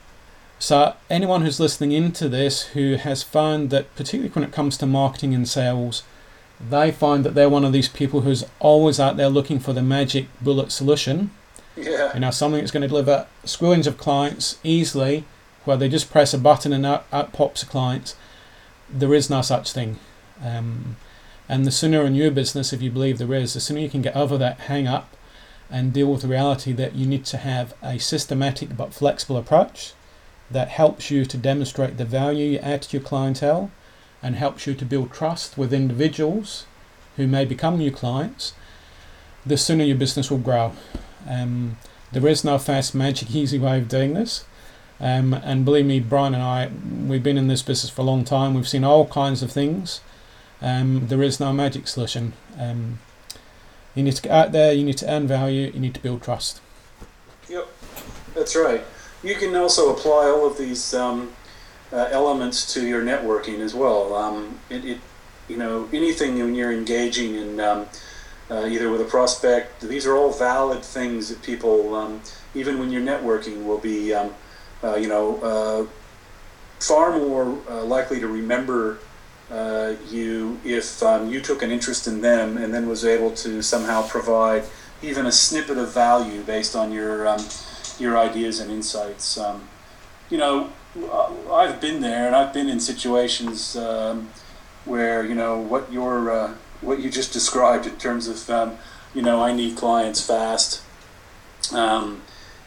so 0.58 0.94
anyone 1.08 1.42
who's 1.42 1.60
listening 1.60 1.92
into 1.92 2.28
this 2.28 2.68
who 2.68 2.94
has 2.96 3.22
found 3.22 3.70
that, 3.70 3.94
particularly 3.96 4.30
when 4.30 4.44
it 4.44 4.52
comes 4.52 4.76
to 4.78 4.86
marketing 4.86 5.34
and 5.34 5.48
sales, 5.48 6.02
they 6.60 6.90
find 6.90 7.24
that 7.24 7.34
they're 7.34 7.48
one 7.48 7.64
of 7.64 7.72
these 7.72 7.88
people 7.88 8.22
who's 8.22 8.44
always 8.60 8.98
out 8.98 9.16
there 9.16 9.28
looking 9.28 9.58
for 9.58 9.72
the 9.72 9.82
magic 9.82 10.26
bullet 10.40 10.72
solution. 10.72 11.30
Yeah. 11.76 12.14
You 12.14 12.20
know, 12.20 12.30
something 12.30 12.60
that's 12.60 12.72
going 12.72 12.82
to 12.82 12.88
deliver 12.88 13.26
squillions 13.44 13.86
of 13.86 13.98
clients 13.98 14.58
easily, 14.64 15.24
where 15.64 15.76
they 15.76 15.88
just 15.88 16.10
press 16.10 16.32
a 16.32 16.38
button 16.38 16.72
and 16.72 16.86
out, 16.86 17.06
out 17.12 17.32
pops 17.32 17.62
a 17.62 17.66
client. 17.66 18.14
There 18.88 19.12
is 19.12 19.28
no 19.28 19.42
such 19.42 19.72
thing. 19.72 19.98
Um, 20.42 20.96
and 21.48 21.64
the 21.64 21.70
sooner 21.70 22.04
in 22.04 22.14
your 22.14 22.30
business, 22.30 22.72
if 22.72 22.82
you 22.82 22.90
believe 22.90 23.18
there 23.18 23.34
is, 23.34 23.54
the 23.54 23.60
sooner 23.60 23.80
you 23.80 23.90
can 23.90 24.02
get 24.02 24.16
over 24.16 24.36
that 24.38 24.60
hang 24.60 24.86
up 24.86 25.16
and 25.70 25.92
deal 25.92 26.10
with 26.10 26.22
the 26.22 26.28
reality 26.28 26.72
that 26.72 26.94
you 26.94 27.06
need 27.06 27.24
to 27.26 27.38
have 27.38 27.74
a 27.82 27.98
systematic 27.98 28.76
but 28.76 28.94
flexible 28.94 29.36
approach 29.36 29.92
that 30.50 30.68
helps 30.68 31.10
you 31.10 31.24
to 31.24 31.36
demonstrate 31.36 31.96
the 31.96 32.04
value 32.04 32.52
you 32.52 32.58
add 32.58 32.82
to 32.82 32.96
your 32.96 33.06
clientele 33.06 33.70
and 34.22 34.36
helps 34.36 34.66
you 34.66 34.74
to 34.74 34.84
build 34.84 35.12
trust 35.12 35.58
with 35.58 35.72
individuals 35.72 36.66
who 37.16 37.26
may 37.26 37.44
become 37.44 37.80
your 37.80 37.92
clients, 37.92 38.54
the 39.44 39.56
sooner 39.56 39.84
your 39.84 39.96
business 39.96 40.30
will 40.30 40.38
grow. 40.38 40.72
Um, 41.28 41.76
there 42.12 42.26
is 42.26 42.44
no 42.44 42.58
fast, 42.58 42.94
magic, 42.94 43.34
easy 43.34 43.58
way 43.58 43.78
of 43.78 43.88
doing 43.88 44.14
this. 44.14 44.44
Um, 45.00 45.34
and 45.34 45.64
believe 45.64 45.86
me, 45.86 46.00
Brian 46.00 46.34
and 46.34 46.42
I, 46.42 46.70
we've 47.06 47.22
been 47.22 47.38
in 47.38 47.48
this 47.48 47.62
business 47.62 47.90
for 47.90 48.02
a 48.02 48.04
long 48.04 48.24
time. 48.24 48.54
We've 48.54 48.68
seen 48.68 48.84
all 48.84 49.06
kinds 49.06 49.42
of 49.42 49.52
things. 49.52 50.00
Um, 50.62 51.08
there 51.08 51.22
is 51.22 51.38
no 51.38 51.52
magic 51.52 51.86
solution. 51.86 52.32
Um, 52.58 52.98
you 53.94 54.02
need 54.02 54.16
to 54.16 54.22
get 54.22 54.32
out 54.32 54.52
there, 54.52 54.72
you 54.72 54.84
need 54.84 54.98
to 54.98 55.10
earn 55.10 55.26
value, 55.26 55.70
you 55.72 55.80
need 55.80 55.94
to 55.94 56.00
build 56.00 56.22
trust. 56.22 56.60
Yep. 57.48 57.68
That's 58.34 58.54
right. 58.54 58.84
You 59.22 59.34
can 59.34 59.56
also 59.56 59.92
apply 59.94 60.26
all 60.26 60.46
of 60.46 60.58
these 60.58 60.92
um, 60.94 61.32
uh, 61.92 62.08
elements 62.10 62.72
to 62.74 62.86
your 62.86 63.02
networking 63.02 63.60
as 63.60 63.74
well. 63.74 64.14
Um, 64.14 64.58
it, 64.68 64.84
it, 64.84 64.98
you 65.48 65.56
know, 65.56 65.88
anything 65.92 66.38
when 66.38 66.54
you're 66.54 66.72
engaging 66.72 67.34
in 67.34 67.60
um, 67.60 67.86
uh, 68.50 68.66
either 68.66 68.90
with 68.90 69.00
a 69.00 69.04
prospect, 69.04 69.80
these 69.80 70.06
are 70.06 70.14
all 70.14 70.32
valid 70.32 70.84
things 70.84 71.28
that 71.28 71.42
people, 71.42 71.94
um, 71.94 72.20
even 72.54 72.78
when 72.78 72.90
you're 72.90 73.02
networking, 73.02 73.64
will 73.64 73.78
be, 73.78 74.12
uh, 74.12 74.28
you 74.96 75.08
know, 75.08 75.38
uh, 75.42 75.86
far 76.78 77.16
more 77.18 77.58
uh, 77.68 77.82
likely 77.84 78.20
to 78.20 78.28
remember 78.28 78.98
uh, 79.50 79.94
you 80.08 80.60
if 80.64 81.02
um, 81.02 81.30
you 81.30 81.40
took 81.40 81.62
an 81.62 81.70
interest 81.70 82.06
in 82.06 82.20
them 82.20 82.56
and 82.56 82.74
then 82.74 82.88
was 82.88 83.04
able 83.04 83.30
to 83.30 83.62
somehow 83.62 84.06
provide 84.06 84.64
even 85.02 85.26
a 85.26 85.32
snippet 85.32 85.78
of 85.78 85.92
value 85.92 86.42
based 86.42 86.74
on 86.74 86.92
your 86.92 87.28
um, 87.28 87.44
your 87.98 88.18
ideas 88.18 88.60
and 88.60 88.70
insights. 88.70 89.38
Um, 89.38 89.68
you 90.30 90.38
know, 90.38 90.72
uh, 91.10 91.52
I've 91.52 91.80
been 91.80 92.00
there, 92.00 92.26
and 92.26 92.34
I've 92.34 92.52
been 92.52 92.68
in 92.68 92.80
situations 92.80 93.76
um, 93.76 94.30
where 94.84 95.24
you 95.24 95.34
know 95.34 95.58
what 95.58 95.92
your 95.92 96.30
uh, 96.30 96.54
what 96.80 97.00
you 97.00 97.10
just 97.10 97.32
described 97.32 97.86
in 97.86 97.96
terms 97.96 98.26
of 98.28 98.50
um, 98.50 98.78
you 99.14 99.22
know 99.22 99.42
I 99.42 99.52
need 99.52 99.76
clients 99.76 100.20
fast. 100.20 100.82
Um, 101.72 102.22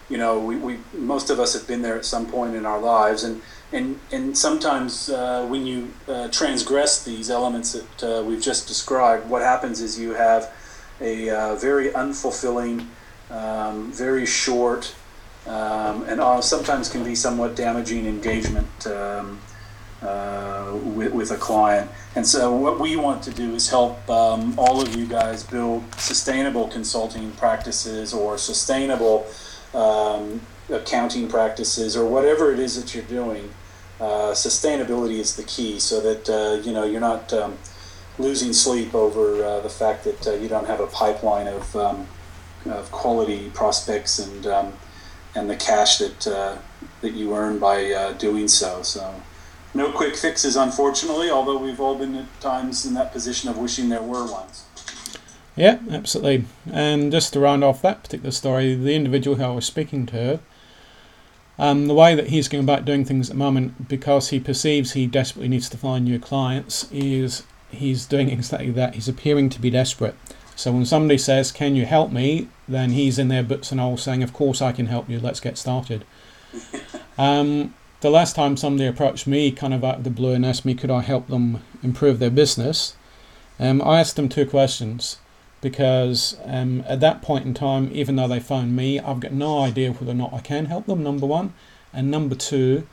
you 0.10 0.18
know, 0.18 0.40
we, 0.40 0.56
we 0.56 0.80
most 0.94 1.30
of 1.30 1.40
us 1.40 1.54
have 1.54 1.68
been 1.68 1.82
there 1.82 1.96
at 1.96 2.06
some 2.06 2.26
point 2.26 2.56
in 2.56 2.66
our 2.66 2.80
lives, 2.80 3.24
and 3.24 3.42
and 3.72 4.00
and 4.12 4.38
sometimes 4.38 5.10
uh, 5.10 5.46
when 5.48 5.66
you 5.66 5.94
uh, 6.08 6.28
transgress 6.30 7.04
these 7.04 7.30
elements 7.30 7.74
that 7.74 8.04
uh, 8.04 8.24
we've 8.24 8.42
just 8.42 8.68
described, 8.68 9.30
what 9.30 9.42
happens 9.42 9.82
is 9.82 10.00
you 10.00 10.14
have 10.14 10.52
a 11.02 11.30
uh, 11.30 11.56
very 11.56 11.90
unfulfilling, 11.90 12.88
um, 13.30 13.92
very 13.92 14.26
short, 14.26 14.96
um, 15.46 16.04
and 16.04 16.20
uh, 16.20 16.42
sometimes 16.42 16.90
can 16.90 17.04
be 17.04 17.16
somewhat 17.16 17.56
damaging 17.56 18.06
engagement 18.06 18.88
um, 18.88 19.40
uh, 20.02 20.78
with, 20.84 21.14
with 21.14 21.32
a 21.32 21.38
client. 21.38 21.90
And 22.16 22.26
so, 22.26 22.56
what 22.56 22.80
we 22.80 22.96
want 22.96 23.24
to 23.24 23.32
do 23.32 23.54
is 23.54 23.70
help 23.70 24.10
um, 24.10 24.58
all 24.58 24.82
of 24.82 24.96
you 24.96 25.06
guys 25.06 25.44
build 25.44 25.84
sustainable 25.96 26.68
consulting 26.68 27.32
practices 27.34 28.14
or 28.14 28.38
sustainable 28.38 29.28
um, 29.74 30.42
accounting 30.70 31.28
practices 31.28 31.96
or 31.96 32.08
whatever 32.08 32.52
it 32.52 32.60
is 32.60 32.82
that 32.82 32.94
you're 32.96 33.04
doing. 33.04 33.52
Uh, 34.00 34.32
sustainability 34.32 35.20
is 35.20 35.36
the 35.36 35.44
key, 35.44 35.80
so 35.80 36.00
that 36.00 36.30
uh, 36.30 36.62
you 36.66 36.72
know 36.72 36.86
you're 36.86 37.02
not 37.02 37.32
um, 37.34 37.58
losing 38.18 38.54
sleep 38.54 38.96
over 38.96 39.44
uh, 39.44 39.60
the 39.60 39.70
fact 39.70 40.06
that 40.06 40.28
uh, 40.28 40.34
you 40.34 40.48
don't 40.48 40.68
have 40.68 40.80
a 40.80 40.88
pipeline 40.88 41.48
of, 41.48 41.76
um, 41.76 42.08
of 42.66 42.90
quality 42.92 43.50
prospects 43.54 44.20
and 44.20 44.48
um, 44.48 44.74
and 45.36 45.50
the 45.50 45.56
cash 45.56 45.98
that 45.98 46.28
uh, 46.28 46.58
that 47.02 47.12
you 47.12 47.36
earn 47.36 47.60
by 47.60 48.14
doing 48.18 48.48
so. 48.48 48.82
So, 48.84 49.22
no 49.74 49.92
quick 49.92 50.16
fixes, 50.16 50.56
unfortunately. 50.56 51.30
Although 51.30 51.58
we've 51.58 51.82
all 51.82 51.96
been 51.96 52.16
at 52.16 52.42
times 52.42 52.86
in 52.86 52.94
that 52.94 53.12
position 53.12 53.50
of 53.50 53.58
wishing 53.58 53.90
there 53.90 54.02
were 54.02 54.26
ones. 54.26 54.64
Yeah, 55.60 55.80
absolutely. 55.92 56.46
And 56.72 57.12
just 57.12 57.34
to 57.34 57.40
round 57.42 57.66
off 57.66 57.82
that 57.82 58.04
particular 58.04 58.32
story, 58.32 58.76
the 58.76 58.96
individual 58.96 59.36
who 59.36 59.44
I 59.44 59.52
was 59.52 59.66
speaking 59.66 60.06
to, 60.06 60.40
um, 61.60 61.88
the 61.88 61.94
way 61.94 62.16
that 62.16 62.28
he's 62.28 62.48
going 62.48 62.64
about 62.64 62.86
doing 62.86 63.04
things 63.04 63.30
at 63.30 63.34
the 63.34 63.40
moment, 63.40 63.90
because 63.90 64.30
he 64.30 64.40
perceives 64.40 64.94
he 64.94 65.06
desperately 65.06 65.50
needs 65.50 65.70
to 65.70 65.78
find 65.78 66.06
new 66.06 66.18
clients, 66.18 66.90
is 66.90 67.44
he's 67.70 68.06
doing 68.06 68.30
exactly 68.30 68.72
that. 68.72 68.96
He's 68.96 69.10
appearing 69.10 69.50
to 69.50 69.62
be 69.62 69.70
desperate. 69.70 70.16
So 70.56 70.72
when 70.72 70.86
somebody 70.86 71.18
says, 71.18 71.52
"Can 71.52 71.76
you 71.76 71.86
help 71.86 72.12
me?" 72.12 72.48
then 72.68 72.92
he's 72.92 73.20
in 73.20 73.28
their 73.28 73.44
boots 73.44 73.72
and 73.74 73.82
all 73.82 73.98
saying, 73.98 74.24
"Of 74.24 74.34
course 74.34 74.62
I 74.62 74.72
can 74.72 74.86
help 74.86 75.10
you. 75.10 75.20
Let's 75.20 75.42
get 75.42 75.58
started." 75.58 76.06
um, 77.18 77.74
the 78.00 78.10
last 78.10 78.38
time 78.38 78.56
somebody 78.56 78.88
approached 78.88 79.28
me, 79.28 79.52
kind 79.52 79.74
of 79.74 79.84
out 79.84 79.98
of 79.98 80.04
the 80.06 80.10
blue, 80.10 80.32
and 80.32 80.46
asked 80.46 80.66
me, 80.66 80.74
"Could 80.74 80.92
I 80.92 81.02
help 81.02 81.28
them 81.28 81.62
improve 81.84 82.20
their 82.20 82.30
business?" 82.30 82.96
Um, 83.60 83.82
I 83.82 84.00
asked 84.00 84.16
them 84.16 84.30
two 84.30 84.46
questions 84.46 85.18
because 85.62 86.38
um, 86.46 86.84
at 86.88 87.00
that 87.02 87.22
point 87.22 87.46
in 87.46 87.54
time, 87.54 87.90
even 87.92 88.16
though 88.16 88.28
they 88.28 88.40
phone 88.40 88.76
me, 88.76 89.00
I've 89.00 89.20
got 89.20 89.34
no 89.34 89.60
idea 89.60 89.92
whether 89.92 90.12
or 90.12 90.16
not 90.16 90.34
I 90.34 90.40
can 90.40 90.66
help 90.66 90.86
them. 90.86 91.04
Number 91.04 91.26
one, 91.26 91.54
and 91.94 92.10
number 92.10 92.36
two, 92.36 92.88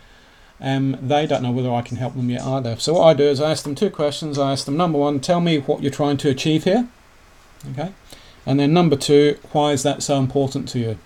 um, 0.61 0.97
they 1.01 1.27
don't 1.27 1.43
know 1.43 1.53
whether 1.53 1.73
I 1.73 1.83
can 1.83 1.99
help 1.99 2.15
them 2.15 2.31
yet 2.31 2.43
either. 2.43 2.77
So 2.77 2.95
what 2.95 3.05
I 3.05 3.15
do 3.15 3.25
is 3.25 3.41
I 3.41 3.51
ask 3.51 3.65
them 3.65 3.75
two 3.75 3.91
questions. 3.91 4.39
I 4.39 4.53
ask 4.53 4.65
them 4.65 4.77
number 4.77 4.99
one, 4.99 5.21
tell 5.21 5.41
me 5.41 5.59
what 5.59 5.83
you're 5.83 5.93
trying 5.93 6.17
to 6.19 6.31
achieve 6.31 6.65
here, 6.65 6.89
okay, 7.73 7.93
and 8.45 8.59
then 8.59 8.73
number 8.73 8.97
two, 8.97 9.39
why 9.53 9.73
is 9.73 9.83
that 9.83 10.03
so 10.03 10.19
important 10.19 10.69
to 10.71 10.79
you? 10.79 10.99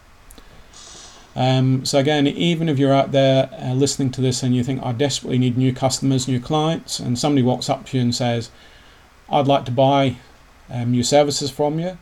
Um, 1.36 1.84
so 1.84 1.98
again, 1.98 2.26
even 2.26 2.68
if 2.68 2.78
you're 2.78 2.92
out 2.92 3.12
there 3.12 3.50
uh, 3.52 3.72
listening 3.72 4.10
to 4.12 4.20
this 4.20 4.42
and 4.42 4.54
you 4.54 4.64
think 4.64 4.82
I 4.82 4.92
desperately 4.92 5.38
need 5.38 5.56
new 5.56 5.72
customers, 5.72 6.26
new 6.26 6.40
clients, 6.40 6.98
and 6.98 7.18
somebody 7.18 7.42
walks 7.42 7.70
up 7.70 7.86
to 7.86 7.96
you 7.96 8.02
and 8.02 8.14
says, 8.14 8.50
"I'd 9.28 9.46
like 9.46 9.64
to 9.66 9.70
buy 9.70 10.16
um, 10.70 10.94
your 10.94 11.04
services 11.04 11.50
from 11.50 11.78
you," 11.78 11.98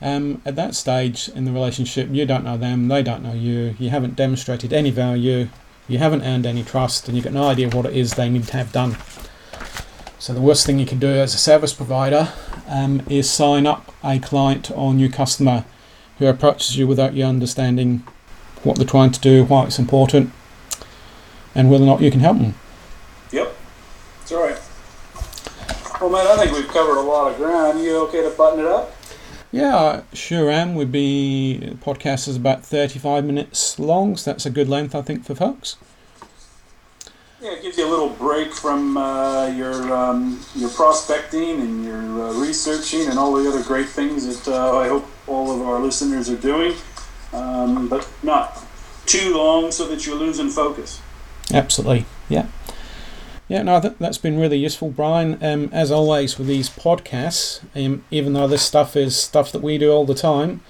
um, 0.00 0.40
at 0.44 0.56
that 0.56 0.74
stage 0.74 1.28
in 1.34 1.44
the 1.44 1.52
relationship, 1.52 2.08
you 2.10 2.26
don't 2.26 2.44
know 2.44 2.56
them, 2.56 2.88
they 2.88 3.02
don't 3.02 3.22
know 3.22 3.32
you, 3.32 3.74
you 3.78 3.90
haven't 3.90 4.16
demonstrated 4.16 4.72
any 4.72 4.90
value, 4.90 5.48
you 5.88 5.98
haven't 5.98 6.22
earned 6.22 6.46
any 6.46 6.62
trust, 6.62 7.08
and 7.08 7.16
you've 7.16 7.24
got 7.24 7.32
no 7.32 7.48
idea 7.48 7.68
what 7.68 7.86
it 7.86 7.96
is 7.96 8.14
they 8.14 8.28
need 8.28 8.44
to 8.44 8.56
have 8.56 8.72
done. 8.72 8.96
So 10.20 10.34
the 10.34 10.40
worst 10.40 10.66
thing 10.66 10.78
you 10.78 10.86
can 10.86 10.98
do 10.98 11.08
as 11.08 11.34
a 11.34 11.38
service 11.38 11.72
provider 11.72 12.32
um, 12.68 13.02
is 13.08 13.30
sign 13.30 13.66
up 13.66 13.94
a 14.02 14.18
client 14.18 14.70
or 14.70 14.92
new 14.92 15.08
customer 15.08 15.64
who 16.18 16.26
approaches 16.26 16.76
you 16.76 16.86
without 16.86 17.14
you 17.14 17.24
understanding 17.24 18.02
what 18.64 18.76
they're 18.76 18.86
trying 18.86 19.12
to 19.12 19.20
do, 19.20 19.44
why 19.44 19.64
it's 19.64 19.78
important, 19.78 20.32
and 21.54 21.70
whether 21.70 21.84
or 21.84 21.86
not 21.86 22.00
you 22.00 22.10
can 22.10 22.20
help 22.20 22.38
them. 22.38 22.54
Yep, 23.32 23.56
it's 24.22 24.32
all 24.32 24.42
right. 24.42 24.57
Well, 26.00 26.10
man, 26.10 26.26
I 26.28 26.36
think 26.36 26.52
we've 26.52 26.68
covered 26.68 26.96
a 26.96 27.02
lot 27.02 27.32
of 27.32 27.36
ground. 27.38 27.80
You 27.80 27.96
okay 28.06 28.22
to 28.22 28.30
button 28.30 28.60
it 28.60 28.66
up? 28.66 28.94
Yeah, 29.50 29.76
I 29.76 30.02
sure 30.14 30.48
am. 30.48 30.76
We'd 30.76 30.92
be 30.92 31.56
the 31.58 31.74
podcast 31.74 32.28
is 32.28 32.36
about 32.36 32.64
thirty-five 32.64 33.24
minutes 33.24 33.78
long, 33.80 34.16
so 34.16 34.30
that's 34.30 34.46
a 34.46 34.50
good 34.50 34.68
length, 34.68 34.94
I 34.94 35.02
think, 35.02 35.24
for 35.24 35.34
folks. 35.34 35.76
Yeah, 37.40 37.52
it 37.52 37.62
gives 37.62 37.78
you 37.78 37.86
a 37.86 37.90
little 37.90 38.10
break 38.10 38.52
from 38.52 38.96
uh, 38.96 39.46
your 39.48 39.92
um, 39.92 40.40
your 40.54 40.70
prospecting 40.70 41.60
and 41.60 41.84
your 41.84 42.28
uh, 42.28 42.32
researching 42.34 43.08
and 43.08 43.18
all 43.18 43.32
the 43.34 43.48
other 43.48 43.64
great 43.64 43.88
things 43.88 44.24
that 44.44 44.54
uh, 44.54 44.76
I 44.78 44.88
hope 44.88 45.06
all 45.26 45.50
of 45.50 45.66
our 45.66 45.80
listeners 45.80 46.30
are 46.30 46.36
doing, 46.36 46.74
um, 47.32 47.88
but 47.88 48.08
not 48.22 48.62
too 49.06 49.34
long 49.36 49.72
so 49.72 49.88
that 49.88 50.06
you're 50.06 50.16
losing 50.16 50.50
focus. 50.50 51.00
Absolutely, 51.52 52.04
yeah. 52.28 52.46
Yeah, 53.48 53.62
no, 53.62 53.80
th- 53.80 53.94
that's 53.98 54.18
been 54.18 54.38
really 54.38 54.58
useful, 54.58 54.90
Brian. 54.90 55.42
Um, 55.42 55.70
as 55.72 55.90
always 55.90 56.36
with 56.38 56.46
these 56.46 56.68
podcasts, 56.68 57.60
um, 57.74 58.04
even 58.10 58.34
though 58.34 58.46
this 58.46 58.62
stuff 58.62 58.94
is 58.94 59.16
stuff 59.16 59.50
that 59.52 59.62
we 59.62 59.78
do 59.78 59.90
all 59.90 60.04
the 60.04 60.14
time, 60.14 60.60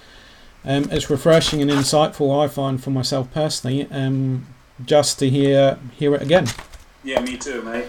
um, 0.63 0.85
it's 0.89 1.09
refreshing 1.09 1.61
and 1.61 1.69
insightful. 1.69 2.41
I 2.41 2.47
find 2.47 2.81
for 2.81 2.89
myself 2.89 3.31
personally, 3.33 3.87
um, 3.91 4.47
just 4.83 5.19
to 5.19 5.29
hear 5.29 5.77
hear 5.97 6.15
it 6.15 6.21
again. 6.21 6.47
Yeah, 7.03 7.19
me 7.19 7.37
too, 7.37 7.61
mate. 7.61 7.87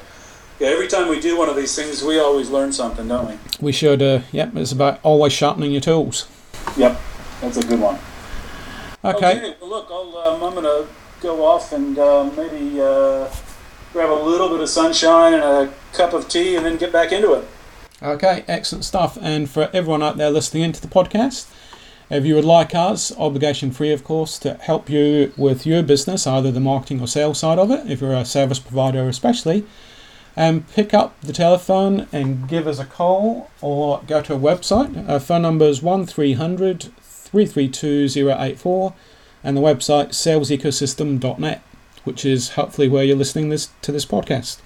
Yeah, 0.58 0.68
every 0.68 0.88
time 0.88 1.08
we 1.08 1.20
do 1.20 1.38
one 1.38 1.48
of 1.48 1.56
these 1.56 1.74
things, 1.74 2.02
we 2.02 2.18
always 2.18 2.50
learn 2.50 2.72
something, 2.72 3.08
don't 3.08 3.28
we? 3.28 3.38
We 3.60 3.72
should. 3.72 4.02
Uh, 4.02 4.20
yep, 4.32 4.54
it's 4.56 4.72
about 4.72 5.00
always 5.02 5.32
sharpening 5.32 5.70
your 5.72 5.80
tools. 5.80 6.28
Yep, 6.76 7.00
that's 7.40 7.56
a 7.56 7.62
good 7.62 7.80
one. 7.80 7.98
Okay. 9.02 9.54
well, 9.60 9.70
look, 9.70 9.88
I'll, 9.90 10.34
um, 10.34 10.42
I'm 10.42 10.52
going 10.52 10.64
to 10.64 10.86
go 11.22 11.44
off 11.46 11.72
and 11.72 11.98
uh, 11.98 12.30
maybe 12.36 12.80
uh, 12.80 13.30
grab 13.92 14.10
a 14.10 14.20
little 14.22 14.48
bit 14.48 14.60
of 14.60 14.68
sunshine 14.68 15.34
and 15.34 15.42
a 15.42 15.72
cup 15.92 16.12
of 16.12 16.28
tea 16.28 16.56
and 16.56 16.64
then 16.64 16.76
get 16.76 16.92
back 16.92 17.12
into 17.12 17.32
it. 17.34 17.46
Okay, 18.02 18.44
excellent 18.48 18.84
stuff. 18.84 19.18
And 19.20 19.48
for 19.50 19.68
everyone 19.72 20.02
out 20.02 20.16
there 20.16 20.30
listening 20.30 20.62
into 20.62 20.80
the 20.80 20.88
podcast, 20.88 21.46
if 22.08 22.24
you 22.24 22.34
would 22.34 22.44
like 22.44 22.74
us, 22.74 23.16
obligation 23.18 23.70
free, 23.70 23.92
of 23.92 24.02
course, 24.02 24.38
to 24.40 24.54
help 24.54 24.90
you 24.90 25.32
with 25.36 25.66
your 25.66 25.82
business, 25.82 26.26
either 26.26 26.50
the 26.50 26.60
marketing 26.60 27.00
or 27.00 27.06
sales 27.06 27.38
side 27.38 27.58
of 27.58 27.70
it, 27.70 27.90
if 27.90 28.00
you're 28.00 28.14
a 28.14 28.24
service 28.24 28.58
provider 28.58 29.08
especially, 29.08 29.64
um, 30.36 30.64
pick 30.72 30.94
up 30.94 31.20
the 31.20 31.32
telephone 31.32 32.08
and 32.12 32.48
give 32.48 32.66
us 32.66 32.78
a 32.78 32.84
call 32.84 33.50
or 33.60 34.02
go 34.06 34.22
to 34.22 34.34
our 34.34 34.40
website. 34.40 35.08
Our 35.08 35.20
phone 35.20 35.42
number 35.42 35.66
is 35.66 35.82
1300 35.82 36.90
332 37.00 38.28
084 38.28 38.94
and 39.44 39.56
the 39.56 39.60
website 39.60 40.08
salesecosystem.net, 40.08 41.62
which 42.04 42.24
is 42.24 42.50
hopefully 42.50 42.88
where 42.88 43.04
you're 43.04 43.16
listening 43.16 43.48
this 43.48 43.70
to 43.82 43.92
this 43.92 44.06
podcast. 44.06 44.60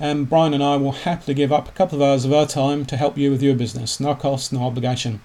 And 0.00 0.28
Brian 0.28 0.54
and 0.54 0.62
I 0.62 0.76
will 0.76 0.92
happily 0.92 1.34
give 1.34 1.52
up 1.52 1.68
a 1.68 1.72
couple 1.72 1.96
of 1.96 2.02
hours 2.02 2.24
of 2.24 2.32
our 2.32 2.46
time 2.46 2.84
to 2.86 2.96
help 2.96 3.16
you 3.16 3.30
with 3.30 3.42
your 3.42 3.54
business. 3.54 4.00
No 4.00 4.14
cost, 4.14 4.52
no 4.52 4.62
obligation. 4.62 5.20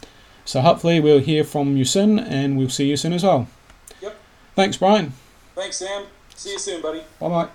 So 0.45 0.61
hopefully 0.61 0.99
we'll 0.99 1.19
hear 1.19 1.43
from 1.43 1.75
you 1.77 1.85
soon 1.85 2.19
and 2.19 2.57
we'll 2.57 2.69
see 2.69 2.89
you 2.89 2.97
soon 2.97 3.13
as 3.13 3.23
well. 3.23 3.47
Yep. 4.01 4.17
Thanks, 4.55 4.77
Brian. 4.77 5.13
Thanks, 5.55 5.77
Sam. 5.77 6.05
See 6.35 6.51
you 6.51 6.59
soon, 6.59 6.81
buddy. 6.81 7.03
Bye 7.19 7.29
bye. 7.29 7.49